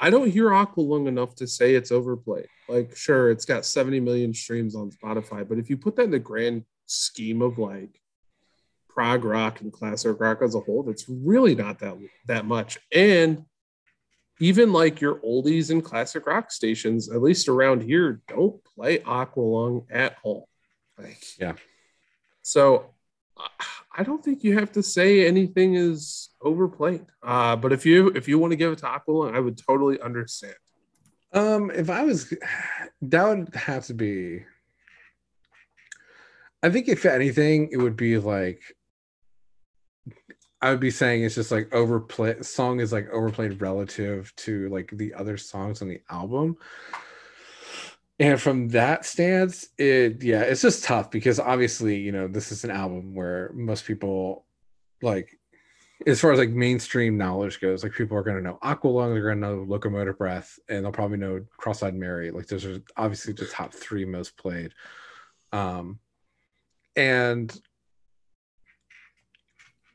[0.00, 2.48] I don't hear Aqualung enough to say it's overplayed.
[2.68, 6.10] Like, sure, it's got 70 million streams on Spotify, but if you put that in
[6.10, 8.00] the grand scheme of like
[8.88, 12.78] prog rock and classic rock as a whole, that's really not that that much.
[12.92, 13.44] And
[14.44, 19.86] even like your oldies and classic rock stations, at least around here, don't play Aqualung
[19.90, 20.50] at all.
[20.98, 21.54] Like, Yeah.
[22.42, 22.90] So
[23.96, 27.06] I don't think you have to say anything is overplayed.
[27.22, 29.98] Uh, but if you if you want to give it to Aqualung, I would totally
[29.98, 30.56] understand.
[31.32, 32.30] Um, if I was,
[33.00, 34.44] that would have to be.
[36.62, 38.60] I think if anything, it would be like.
[40.64, 42.40] I would be saying it's just like overplay.
[42.40, 46.56] Song is like overplayed relative to like the other songs on the album.
[48.18, 52.64] And from that stance, it yeah, it's just tough because obviously, you know, this is
[52.64, 54.46] an album where most people
[55.02, 55.38] like
[56.06, 59.22] as far as like mainstream knowledge goes, like people are going to know Aqualung, they're
[59.22, 62.30] going to know Locomotive Breath, and they'll probably know Cross-eyed Mary.
[62.30, 64.72] Like those are obviously the top three most played.
[65.52, 65.98] Um,
[66.96, 67.54] and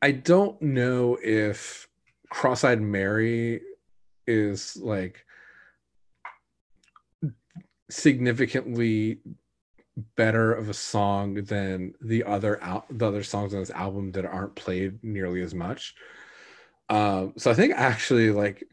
[0.02, 1.88] I don't know if
[2.30, 3.62] Cross-eyed Mary
[4.26, 5.26] is like
[7.90, 9.20] significantly
[10.16, 14.26] better of a song than the other out the other songs on this album that
[14.26, 15.96] aren't played nearly as much.
[16.90, 18.64] Um, so I think actually like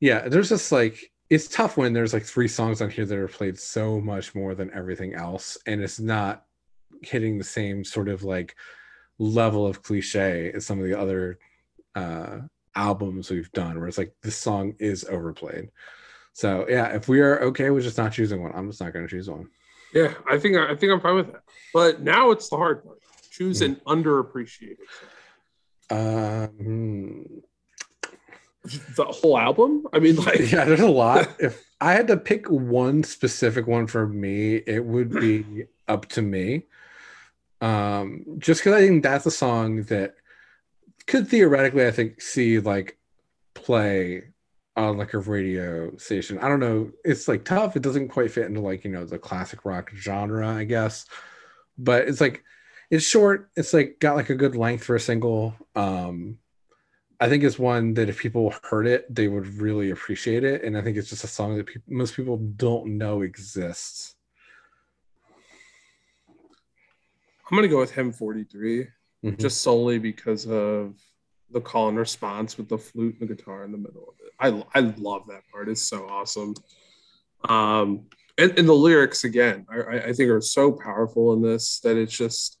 [0.00, 3.28] yeah, there's just like it's tough when there's like three songs on here that are
[3.28, 6.44] played so much more than everything else, and it's not
[7.02, 8.54] hitting the same sort of like
[9.18, 11.38] level of cliche as some of the other
[11.94, 12.38] uh
[12.76, 15.70] albums we've done where it's like this song is overplayed.
[16.32, 19.04] So yeah, if we are okay with just not choosing one, I'm just not going
[19.04, 19.48] to choose one.
[19.92, 21.42] Yeah, I think I think I'm fine with that.
[21.74, 22.98] But now it's the hard part.
[23.30, 24.76] Choose an underappreciated.
[25.90, 25.98] song.
[25.98, 27.42] Um,
[28.96, 29.86] The whole album.
[29.92, 31.28] I mean, like yeah, there's a lot.
[31.40, 36.22] If I had to pick one specific one for me, it would be up to
[36.22, 36.64] me.
[37.60, 40.14] Um, just because I think that's a song that
[41.06, 42.98] could theoretically, I think, see like
[43.54, 44.24] play
[44.76, 46.38] on like a radio station.
[46.38, 46.92] I don't know.
[47.04, 47.76] It's like tough.
[47.76, 51.06] It doesn't quite fit into like, you know, the classic rock genre, I guess.
[51.76, 52.44] But it's like
[52.90, 53.50] it's short.
[53.56, 55.54] It's like got like a good length for a single.
[55.74, 56.38] Um
[57.20, 60.62] I think it's one that if people heard it, they would really appreciate it.
[60.62, 64.14] And I think it's just a song that peop most people don't know exists.
[67.50, 68.86] I'm gonna go with Hymn 43,
[69.24, 69.38] Mhm.
[69.38, 70.94] just solely because of
[71.50, 74.32] the call and response with the flute and the guitar in the middle of it.
[74.38, 75.68] I I love that part.
[75.68, 76.54] It's so awesome.
[77.48, 81.80] Um, and, and the lyrics again, I, I I think are so powerful in this
[81.80, 82.58] that it's just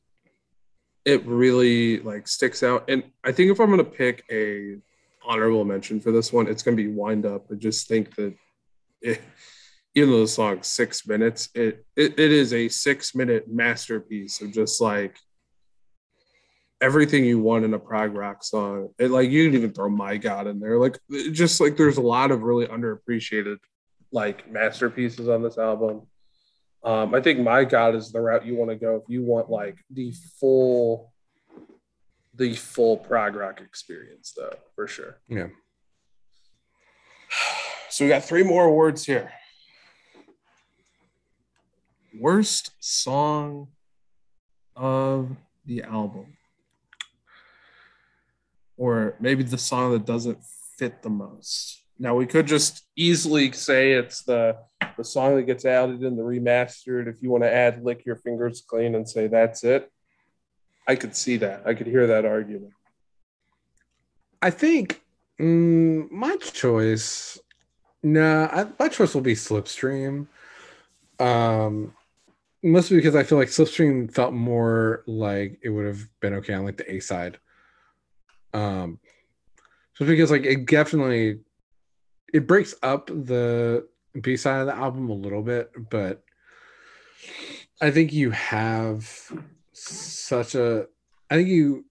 [1.04, 2.84] it really like sticks out.
[2.88, 4.76] And I think if I'm gonna pick a
[5.24, 7.46] honorable mention for this one, it's gonna be Wind Up.
[7.52, 8.34] I just think that
[9.02, 9.20] it,
[9.94, 14.52] even though the song's six minutes, it, it it is a six minute masterpiece of
[14.52, 15.16] just like
[16.80, 18.90] everything you want in a prog rock song.
[18.98, 20.78] It, like you can even throw My God in there.
[20.78, 20.98] Like
[21.32, 23.56] just like there's a lot of really underappreciated
[24.12, 26.02] like masterpieces on this album.
[26.84, 29.50] Um, I think My God is the route you want to go if you want
[29.50, 31.12] like the full
[32.34, 35.18] the full prog rock experience though, for sure.
[35.28, 35.48] Yeah.
[37.90, 39.32] So we got three more awards here.
[42.20, 43.68] Worst song
[44.76, 46.36] of the album.
[48.76, 50.38] Or maybe the song that doesn't
[50.76, 51.82] fit the most.
[51.98, 54.56] Now we could just easily say it's the
[54.96, 57.08] the song that gets added in the remastered.
[57.08, 59.90] If you want to add "Lick Your Fingers Clean" and say that's it,
[60.86, 61.62] I could see that.
[61.66, 62.72] I could hear that argument.
[64.40, 65.02] I think
[65.40, 67.38] mm, my choice.
[68.02, 70.28] No, I, my choice will be Slipstream.
[71.18, 71.94] Um,
[72.62, 76.64] mostly because I feel like Slipstream felt more like it would have been okay on
[76.64, 77.38] like the A side.
[78.54, 78.98] Um,
[79.96, 81.40] just because like it definitely
[82.32, 83.86] it breaks up the
[84.20, 86.22] B side of the album a little bit, but
[87.80, 89.32] I think you have
[89.72, 90.86] such a
[91.30, 91.84] I think you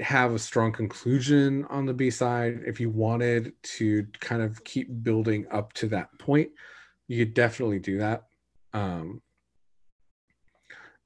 [0.00, 2.60] have a strong conclusion on the B side.
[2.66, 6.50] If you wanted to kind of keep building up to that point,
[7.08, 8.24] you could definitely do that.
[8.72, 9.20] Um,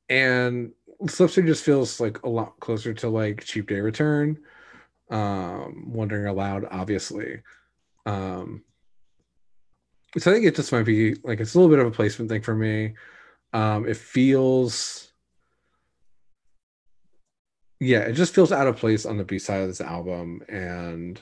[0.08, 0.72] and
[1.02, 4.38] Slipstream just feels like a lot closer to like Cheap Day Return,
[5.10, 7.42] um, Wondering Aloud, obviously.
[8.06, 8.62] Um,
[10.18, 12.30] so I think it just might be like it's a little bit of a placement
[12.30, 12.94] thing for me.
[13.52, 15.12] Um, it feels
[17.80, 21.20] yeah, it just feels out of place on the B side of this album, and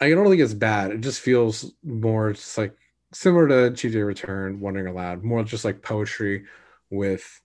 [0.00, 0.92] I don't think it's bad.
[0.92, 2.74] It just feels more just like
[3.12, 6.44] similar to Cheap Day Return, Wondering Aloud, more just like poetry
[6.90, 7.40] with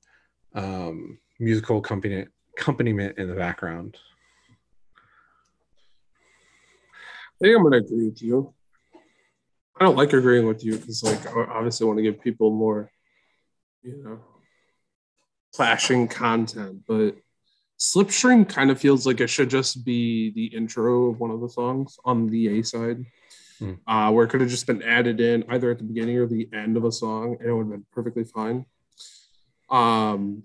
[0.53, 3.97] um, musical accompaniment accompaniment in the background.
[7.41, 8.53] I think I'm going to agree with you.
[9.80, 12.91] I don't like agreeing with you because, like, I obviously want to give people more,
[13.81, 14.19] you know,
[15.53, 16.81] clashing content.
[16.85, 17.15] But
[17.80, 21.47] Slipstream kind of feels like it should just be the intro of one of the
[21.47, 23.05] songs on the A side,
[23.59, 23.76] hmm.
[23.88, 26.49] uh, where it could have just been added in either at the beginning or the
[26.53, 28.65] end of a song, and it would have been perfectly fine.
[29.71, 30.43] Um,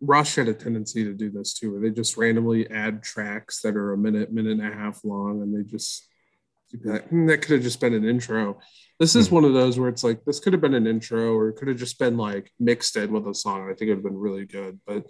[0.00, 3.76] Rush had a tendency to do this too, where they just randomly add tracks that
[3.76, 6.06] are a minute, minute and a half long, and they just
[6.84, 8.60] that, hmm, that could have just been an intro.
[8.98, 9.36] This is hmm.
[9.36, 11.68] one of those where it's like this could have been an intro, or it could
[11.68, 13.64] have just been like mixed in with a song.
[13.64, 15.04] I think it would have been really good, but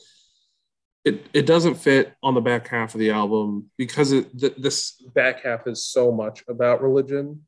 [1.04, 5.02] it it doesn't fit on the back half of the album because it th- this
[5.14, 7.46] back half is so much about religion.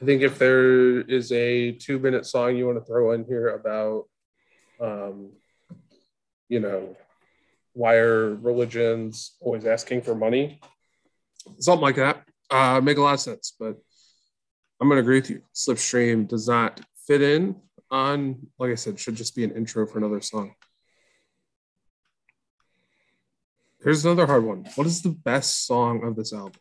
[0.00, 3.48] I think if there is a two minute song you want to throw in here
[3.48, 4.04] about,
[4.80, 5.32] um,
[6.48, 6.96] you know,
[7.72, 10.60] why are religions always asking for money?
[11.60, 12.24] something like that.
[12.50, 13.76] Uh, make a lot of sense, but
[14.80, 15.42] I'm going to agree with you.
[15.54, 17.56] Slipstream does not fit in
[17.90, 20.54] on, like I said, should just be an intro for another song.
[23.82, 24.66] Here's another hard one.
[24.74, 26.60] What is the best song of this album?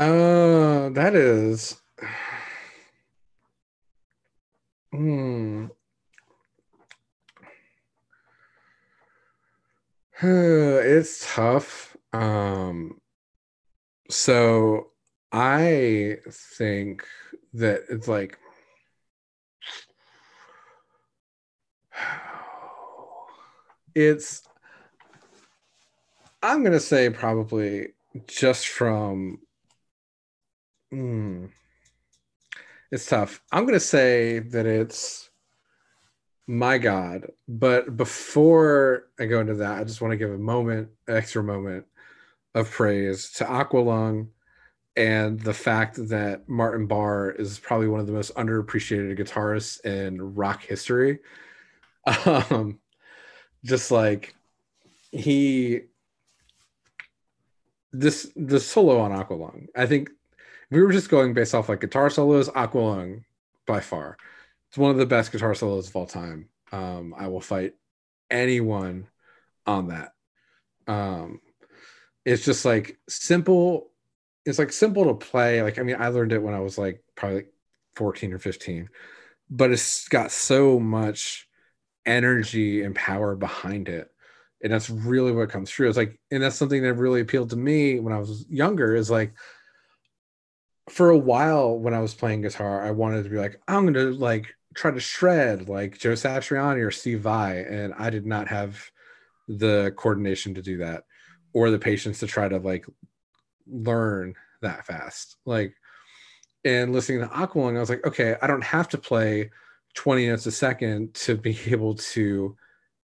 [0.00, 1.76] Uh, that is.
[4.92, 5.66] Hmm.
[10.22, 11.94] it's tough.
[12.14, 12.98] Um,
[14.08, 14.86] so
[15.32, 17.04] I think
[17.52, 18.38] that it's like
[23.94, 24.42] it's
[26.42, 27.88] I'm gonna say probably
[28.26, 29.40] just from
[30.92, 31.50] mm,
[32.90, 33.42] it's tough.
[33.52, 35.30] I'm gonna say that it's
[36.46, 37.30] my God.
[37.48, 41.86] But before I go into that, I just want to give a moment, extra moment
[42.54, 44.28] of praise to Aqualung
[44.96, 50.34] and the fact that Martin Barre is probably one of the most underappreciated guitarists in
[50.34, 51.20] rock history.
[52.26, 52.80] Um,
[53.64, 54.34] just like
[55.12, 55.82] he,
[57.92, 60.10] this the solo on Aqualung, I think
[60.70, 63.24] we were just going based off like guitar solos, Aqualung
[63.66, 64.16] by far
[64.70, 66.48] it's one of the best guitar solos of all time.
[66.70, 67.74] Um, I will fight
[68.30, 69.08] anyone
[69.66, 70.12] on that.
[70.86, 71.40] Um,
[72.24, 73.90] it's just like simple.
[74.46, 75.60] It's like simple to play.
[75.62, 77.52] Like I mean, I learned it when I was like probably like
[77.96, 78.90] 14 or 15,
[79.50, 81.48] but it's got so much
[82.06, 84.08] energy and power behind it.
[84.62, 85.88] And that's really what comes through.
[85.88, 88.94] It's like, and that's something that really appealed to me when I was younger.
[88.94, 89.34] Is like,
[90.90, 94.10] for a while when I was playing guitar, I wanted to be like, I'm gonna
[94.10, 98.90] like try to shred like Joe Satriani or Steve Vai, and I did not have
[99.48, 101.04] the coordination to do that
[101.52, 102.86] or the patience to try to like
[103.66, 105.36] learn that fast.
[105.44, 105.74] Like,
[106.64, 109.50] and listening to Aqualung, I was like, okay, I don't have to play
[109.94, 112.56] 20 notes a second to be able to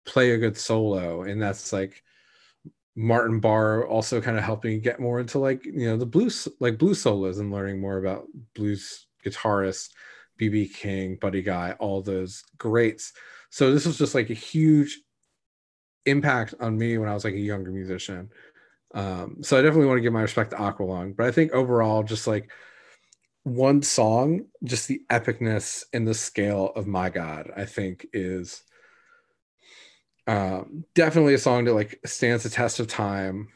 [0.05, 1.23] play a good solo.
[1.23, 2.03] And that's like
[2.99, 6.79] Martin Barre also kind of helping get more into like, you know, the blues, like
[6.79, 8.25] blues solos and learning more about
[8.55, 9.89] blues guitarists
[10.39, 13.13] BB King, Buddy Guy, all those greats.
[13.51, 14.99] So this was just like a huge
[16.07, 18.31] impact on me when I was like a younger musician.
[18.95, 22.01] Um, so I definitely want to give my respect to Aqualung, but I think overall,
[22.01, 22.51] just like
[23.43, 28.63] one song, just the epicness and the scale of My God, I think is
[30.27, 33.49] um, definitely a song that like stands the test of time.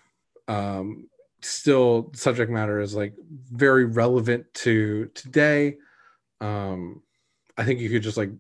[0.48, 1.10] Um,
[1.42, 3.14] still, subject matter is like
[3.52, 5.78] very relevant to today.
[6.40, 7.04] Um
[7.58, 8.32] i think you could just like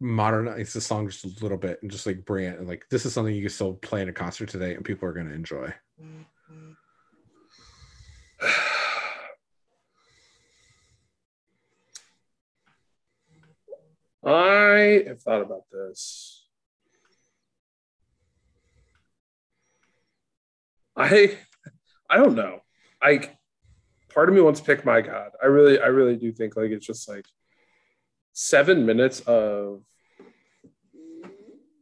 [0.00, 3.06] modernize the song just a little bit and just like bring it and like this
[3.06, 5.34] is something you can still play in a concert today and people are going to
[5.34, 5.72] enjoy.
[14.26, 16.43] I have thought about this
[20.96, 21.36] i
[22.10, 22.60] i don't know
[23.02, 23.30] i
[24.12, 26.70] part of me wants to pick my god i really i really do think like
[26.70, 27.26] it's just like
[28.34, 29.82] seven minutes of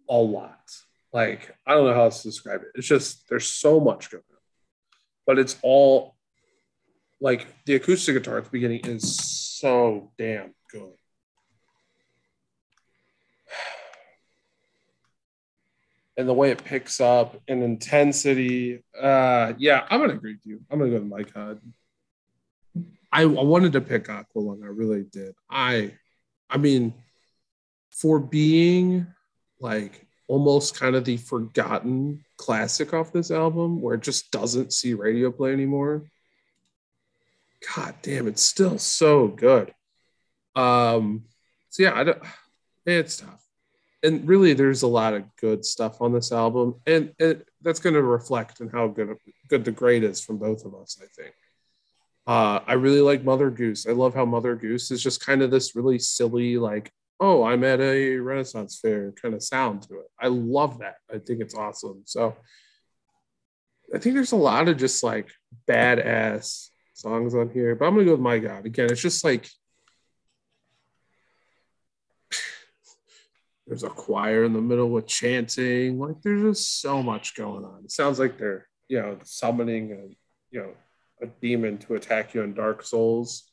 [0.09, 0.71] a lot.
[1.13, 2.69] Like, I don't know how else to describe it.
[2.75, 4.39] It's just there's so much going on.
[5.27, 6.17] But it's all
[7.21, 10.93] like the acoustic guitar at the beginning is so damn good.
[16.17, 18.85] And the way it picks up in intensity.
[19.01, 20.61] Uh yeah, I'm gonna agree with you.
[20.71, 21.61] I'm gonna go with My God.
[23.11, 25.35] I, I wanted to pick Aqualung, I really did.
[25.51, 25.95] I
[26.51, 26.95] I mean,
[27.91, 29.07] for being
[29.61, 34.95] like almost kind of the forgotten classic off this album where it just doesn't see
[34.95, 36.05] radio play anymore.
[37.75, 39.73] God damn, it's still so good.
[40.57, 41.25] Um,
[41.71, 42.23] so yeah, I don't.
[42.85, 43.42] It's tough,
[44.03, 47.15] and really, there's a lot of good stuff on this album, and,
[47.65, 49.17] that's going to reflect in how good
[49.49, 50.99] good the grade is from both of us.
[51.01, 51.35] I think.
[52.27, 53.87] Uh, I really like Mother Goose.
[53.87, 57.65] I love how Mother Goose is just kind of this really silly, like, oh, I'm
[57.65, 60.07] at a Renaissance fair kind of sound to it.
[60.21, 60.97] I love that.
[61.13, 62.03] I think it's awesome.
[62.05, 62.37] So
[63.95, 65.31] I think there's a lot of just like
[65.69, 68.67] badass songs on here, but I'm gonna go with My God.
[68.67, 69.49] Again, it's just like
[73.67, 75.99] there's a choir in the middle with chanting.
[75.99, 77.83] Like there's just so much going on.
[77.85, 80.17] It sounds like they're, you know, summoning a,
[80.51, 80.73] you know,
[81.21, 83.45] a demon to attack you in Dark Souls.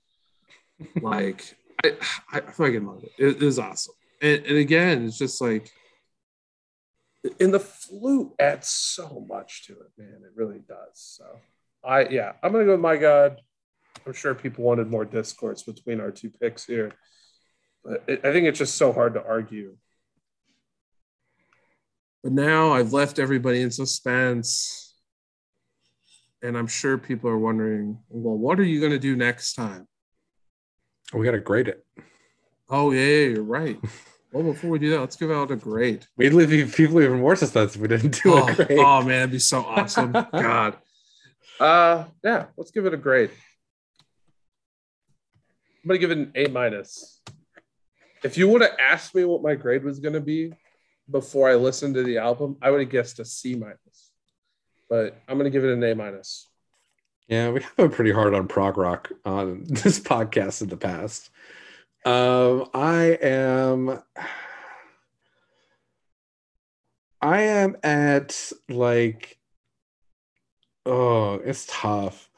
[1.01, 1.93] like I,
[2.31, 3.11] I fucking love it.
[3.17, 3.95] It is awesome.
[4.21, 5.71] And, and again, it's just like
[7.39, 10.21] and the flute adds so much to it, man.
[10.23, 10.93] It really does.
[10.93, 11.25] So
[11.83, 13.41] I yeah, I'm gonna go with my God.
[14.05, 16.91] I'm sure people wanted more discourse between our two picks here,
[17.83, 19.75] but it, I think it's just so hard to argue.
[22.23, 24.93] But now I've left everybody in suspense,
[26.41, 29.87] and I'm sure people are wondering, well, what are you gonna do next time?
[31.13, 31.85] We gotta grade it.
[32.69, 33.79] Oh yeah, you're right.
[34.31, 36.05] Well, before we do that, let's give out a grade.
[36.15, 38.77] We'd leave people even more suspense if we didn't do oh, a grade.
[38.77, 40.11] Oh man, that'd be so awesome.
[40.31, 40.77] God.
[41.59, 43.31] Uh yeah, let's give it a grade.
[45.83, 47.21] I'm gonna give it an A minus.
[48.21, 50.53] If you would have asked me what my grade was gonna be
[51.09, 54.11] before I listened to the album, I would have guessed a C minus.
[54.89, 56.47] But I'm gonna give it an A minus.
[57.27, 61.29] Yeah, we have been pretty hard on prog rock on this podcast in the past.
[62.05, 64.01] Um, I am.
[67.21, 69.37] I am at like.
[70.85, 72.29] Oh, it's tough.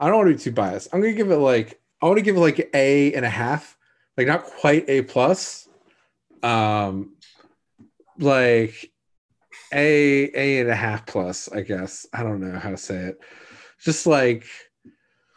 [0.00, 0.88] I don't want to be too biased.
[0.92, 3.76] I'm gonna give it like I want to give it like A and a half,
[4.16, 5.68] like not quite A plus.
[6.42, 7.16] Um,
[8.18, 8.90] like
[9.72, 12.06] A A and a half plus, I guess.
[12.12, 13.18] I don't know how to say it.
[13.80, 14.44] Just like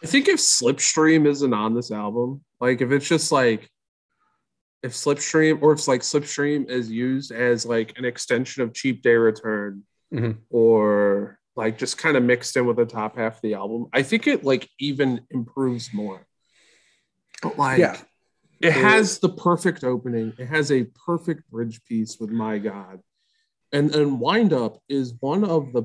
[0.04, 3.70] I think if Slipstream isn't on this album, like if it's just like
[4.82, 9.14] if Slipstream or if like Slipstream is used as like an extension of Cheap Day
[9.16, 10.38] Return Mhm.
[10.50, 14.02] or like just kind of mixed in with the top half of the album, I
[14.04, 16.26] think it like even improves more.
[17.44, 18.02] But like Yeah.
[18.62, 20.34] It has the perfect opening.
[20.38, 23.02] It has a perfect bridge piece with My God.
[23.72, 25.84] And and Wind Up is one of the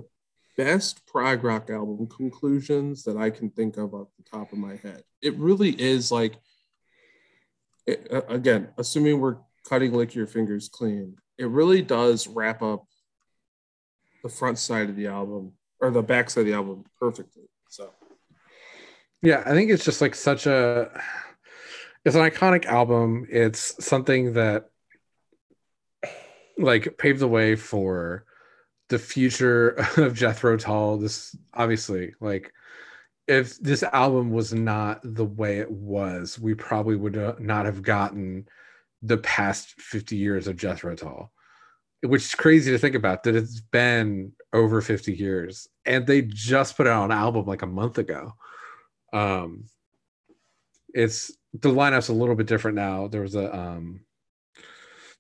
[0.57, 4.77] best prog rock album conclusions that I can think of off the top of my
[4.77, 5.03] head.
[5.23, 6.37] It really is like
[7.87, 9.37] it, again, assuming we're
[9.69, 12.85] cutting lick your fingers clean, it really does wrap up
[14.23, 17.45] the front side of the album or the back side of the album perfectly.
[17.69, 17.93] So
[19.23, 20.91] Yeah, I think it's just like such a
[22.07, 23.27] it's an iconic album.
[23.29, 24.71] It's something that
[26.57, 28.25] like paved the way for
[28.89, 30.99] the future of Jethro Tull.
[30.99, 32.53] This obviously like
[33.27, 37.83] if this album was not the way it was, we probably would uh, not have
[37.83, 38.47] gotten
[39.03, 41.33] the past 50 years of Jethro Tull.
[42.03, 46.77] Which is crazy to think about that it's been over 50 years and they just
[46.77, 48.35] put out an album like a month ago.
[49.13, 49.65] Um
[50.95, 53.09] it's the lineup's a little bit different now.
[53.09, 54.01] There was a um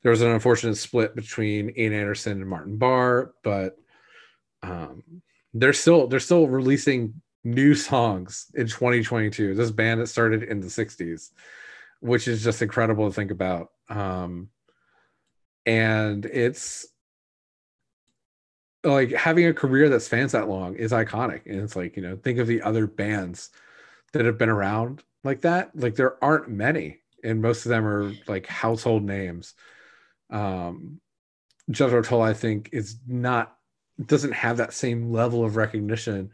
[0.02, 3.76] there was an unfortunate split between Ian Anderson and Martin Barre, but
[4.62, 5.02] um
[5.54, 9.54] they're still they're still releasing new songs in 2022.
[9.54, 11.30] This band that started in the 60s,
[12.00, 13.68] which is just incredible to think about.
[13.88, 14.50] Um
[15.64, 16.86] and it's
[18.84, 21.46] like having a career that spans that long is iconic.
[21.46, 23.50] And it's like, you know, think of the other bands
[24.12, 25.76] that have been around like that.
[25.76, 29.54] Like there aren't many, and most of them are like household names.
[30.30, 31.00] Um
[31.70, 33.56] Jethro Tull, I think, is not
[34.04, 36.30] doesn't have that same level of recognition.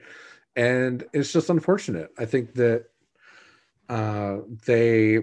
[0.56, 2.10] And it's just unfortunate.
[2.19, 2.86] I think that
[3.89, 5.20] uh they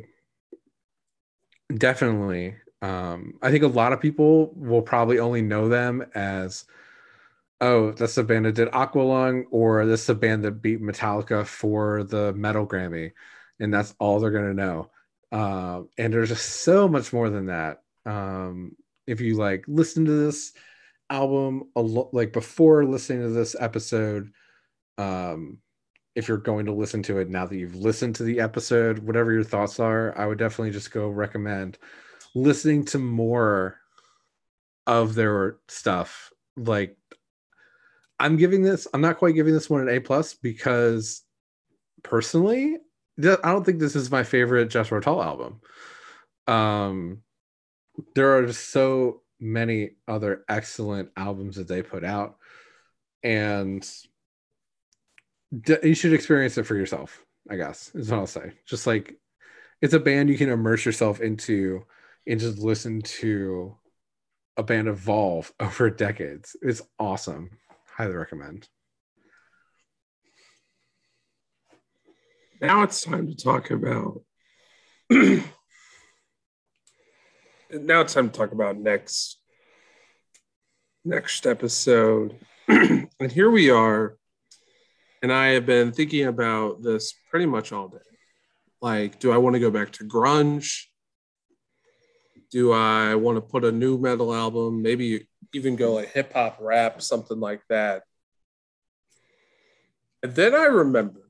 [1.76, 6.66] definitely um i think a lot of people will probably only know them as
[7.62, 11.46] oh that's the band that did aqualung or this is the band that beat metallica
[11.46, 13.12] for the metal grammy
[13.60, 14.90] and that's all they're going to know.
[15.32, 17.82] Um and there's just so much more than that.
[18.06, 18.76] Um
[19.08, 20.54] if you like listen to this
[21.10, 24.32] album a lo- like before listening to this episode
[25.00, 25.58] um
[26.16, 29.32] if you're going to listen to it now that you've listened to the episode whatever
[29.32, 31.80] your thoughts are i would definitely just go recommend
[32.36, 33.80] listening to more
[34.88, 36.32] of their stuff.
[36.58, 36.98] Like
[38.22, 41.24] i'm giving this i'm not quite giving this one an a plus because
[42.04, 42.78] personally
[43.20, 45.62] I don't think this is my favorite Jethro Tull album.
[46.48, 47.22] Um,
[48.16, 52.38] there are so many other excellent albums that they put out,
[53.24, 53.88] and
[55.84, 57.26] you should experience it for yourself.
[57.50, 58.54] I guess is what I'll say.
[58.66, 59.16] Just like
[59.82, 61.86] it's a band you can immerse yourself into
[62.28, 63.76] and just listen to
[64.58, 66.56] a band evolve over decades.
[66.62, 67.52] It's awesome.
[67.88, 68.68] Highly recommend.
[72.62, 74.22] Now it's time to talk about.
[75.10, 75.42] now
[77.72, 79.40] it's time to talk about next
[81.06, 82.36] next episode.
[82.68, 84.18] and here we are.
[85.22, 87.98] And I have been thinking about this pretty much all day.
[88.82, 90.84] Like, do I want to go back to grunge?
[92.52, 94.82] Do I want to put a new metal album?
[94.82, 98.04] Maybe even go like hip hop rap, something like that.
[100.24, 101.29] And then I remembered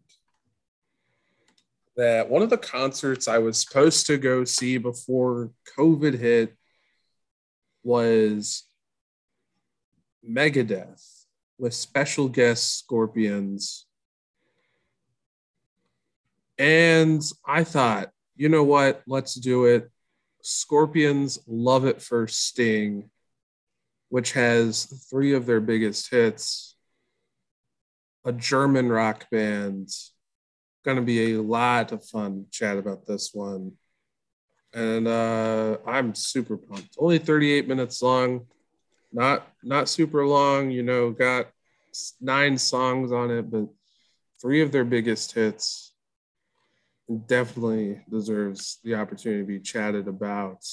[1.99, 6.55] that one of the concerts I was supposed to go see before COVID hit
[7.83, 8.63] was
[10.25, 11.25] Megadeth
[11.57, 13.85] with special guest Scorpions.
[16.57, 19.01] And I thought, you know what?
[19.05, 19.91] Let's do it.
[20.41, 23.09] Scorpions Love at First Sting,
[24.07, 26.77] which has three of their biggest hits,
[28.23, 29.89] a German rock band,
[30.83, 33.73] going to be a lot of fun chat about this one.
[34.73, 36.95] And uh, I'm super pumped.
[36.97, 38.45] Only 38 minutes long,
[39.11, 40.69] not not super long.
[40.69, 41.47] You know, got
[42.21, 43.67] nine songs on it, but
[44.41, 45.93] three of their biggest hits.
[47.27, 50.63] Definitely deserves the opportunity to be chatted about.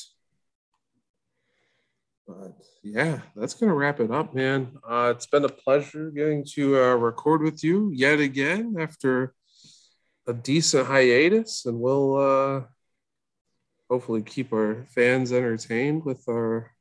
[2.27, 2.53] But
[2.83, 4.73] yeah, that's going to wrap it up, man.
[4.87, 9.33] Uh, it's been a pleasure getting to uh, record with you yet again after
[10.27, 12.63] a decent hiatus, and we'll uh,
[13.89, 16.73] hopefully keep our fans entertained with our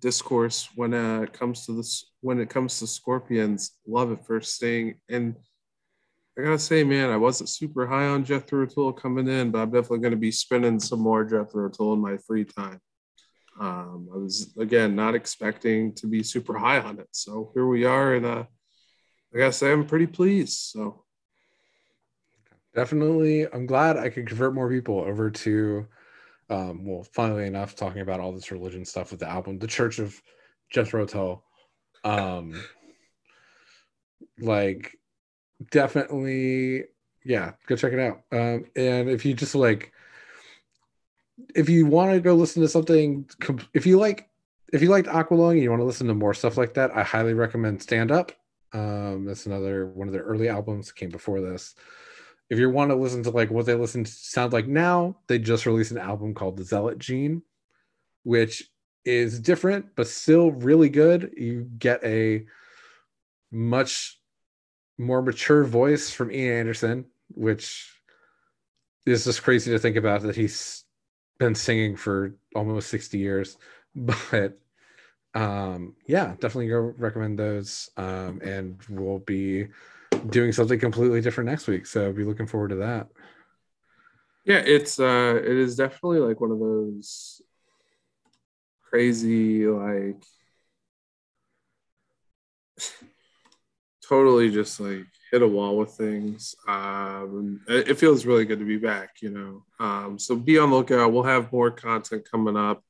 [0.00, 3.72] discourse when uh, it comes to this when it comes to Scorpions.
[3.86, 5.36] Love at First Sting and.
[6.36, 9.70] I gotta say, man, I wasn't super high on Jethro Tull coming in, but I'm
[9.70, 12.80] definitely gonna be spinning some more Jethro Tull in my free time.
[13.60, 17.84] Um, I was again not expecting to be super high on it, so here we
[17.84, 18.44] are, and uh,
[19.32, 20.58] I gotta say I'm pretty pleased.
[20.58, 21.03] So
[22.74, 23.46] Definitely.
[23.46, 25.86] I'm glad I could convert more people over to,
[26.50, 30.00] um, well, finally enough, talking about all this religion stuff with the album, The Church
[30.00, 30.20] of
[30.70, 31.44] Jethro Tull.
[32.02, 32.60] Um,
[34.40, 34.98] like,
[35.70, 36.84] definitely,
[37.24, 38.22] yeah, go check it out.
[38.32, 39.92] Um, and if you just like,
[41.54, 43.28] if you want to go listen to something,
[43.72, 44.28] if you like,
[44.72, 47.04] if you liked Aqualung and you want to listen to more stuff like that, I
[47.04, 48.32] highly recommend Stand Up.
[48.72, 51.76] Um, that's another one of their early albums that came before this
[52.54, 55.40] if you want to listen to like what they listen to sound like now, they
[55.40, 57.42] just released an album called The Zealot Gene,
[58.22, 58.70] which
[59.04, 61.34] is different but still really good.
[61.36, 62.46] You get a
[63.50, 64.20] much
[64.98, 68.00] more mature voice from Ian Anderson, which
[69.04, 70.84] is just crazy to think about that he's
[71.40, 73.58] been singing for almost 60 years.
[73.96, 74.58] But
[75.34, 77.90] um yeah, definitely go recommend those.
[77.96, 79.66] Um and we'll be
[80.28, 81.86] doing something completely different next week.
[81.86, 83.08] So be looking forward to that.
[84.44, 87.40] Yeah, it's uh it is definitely like one of those
[88.82, 90.22] crazy like
[94.08, 96.54] totally just like hit a wall with things.
[96.68, 99.64] Um, it feels really good to be back, you know.
[99.80, 101.12] Um, so be on the lookout.
[101.12, 102.84] We'll have more content coming up.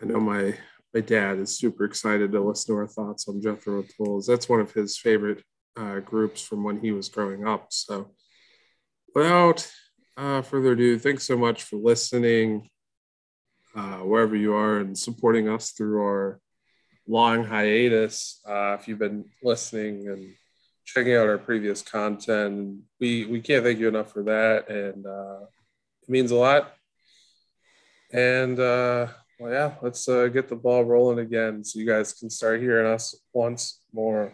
[0.00, 0.56] I know my
[0.94, 4.26] my dad is super excited to listen to our thoughts on Jethro Tulls.
[4.26, 5.42] That's one of his favorite
[5.76, 7.66] uh, groups from when he was growing up.
[7.70, 8.10] So,
[9.14, 9.70] without
[10.16, 12.68] uh, further ado, thanks so much for listening,
[13.74, 16.40] uh, wherever you are, and supporting us through our
[17.06, 18.40] long hiatus.
[18.48, 20.34] Uh, if you've been listening and
[20.84, 25.44] checking out our previous content, we we can't thank you enough for that, and uh,
[26.02, 26.72] it means a lot.
[28.12, 29.08] And uh,
[29.38, 33.14] well, yeah, let's get the ball rolling again, so you guys can start hearing us
[33.34, 34.32] once more.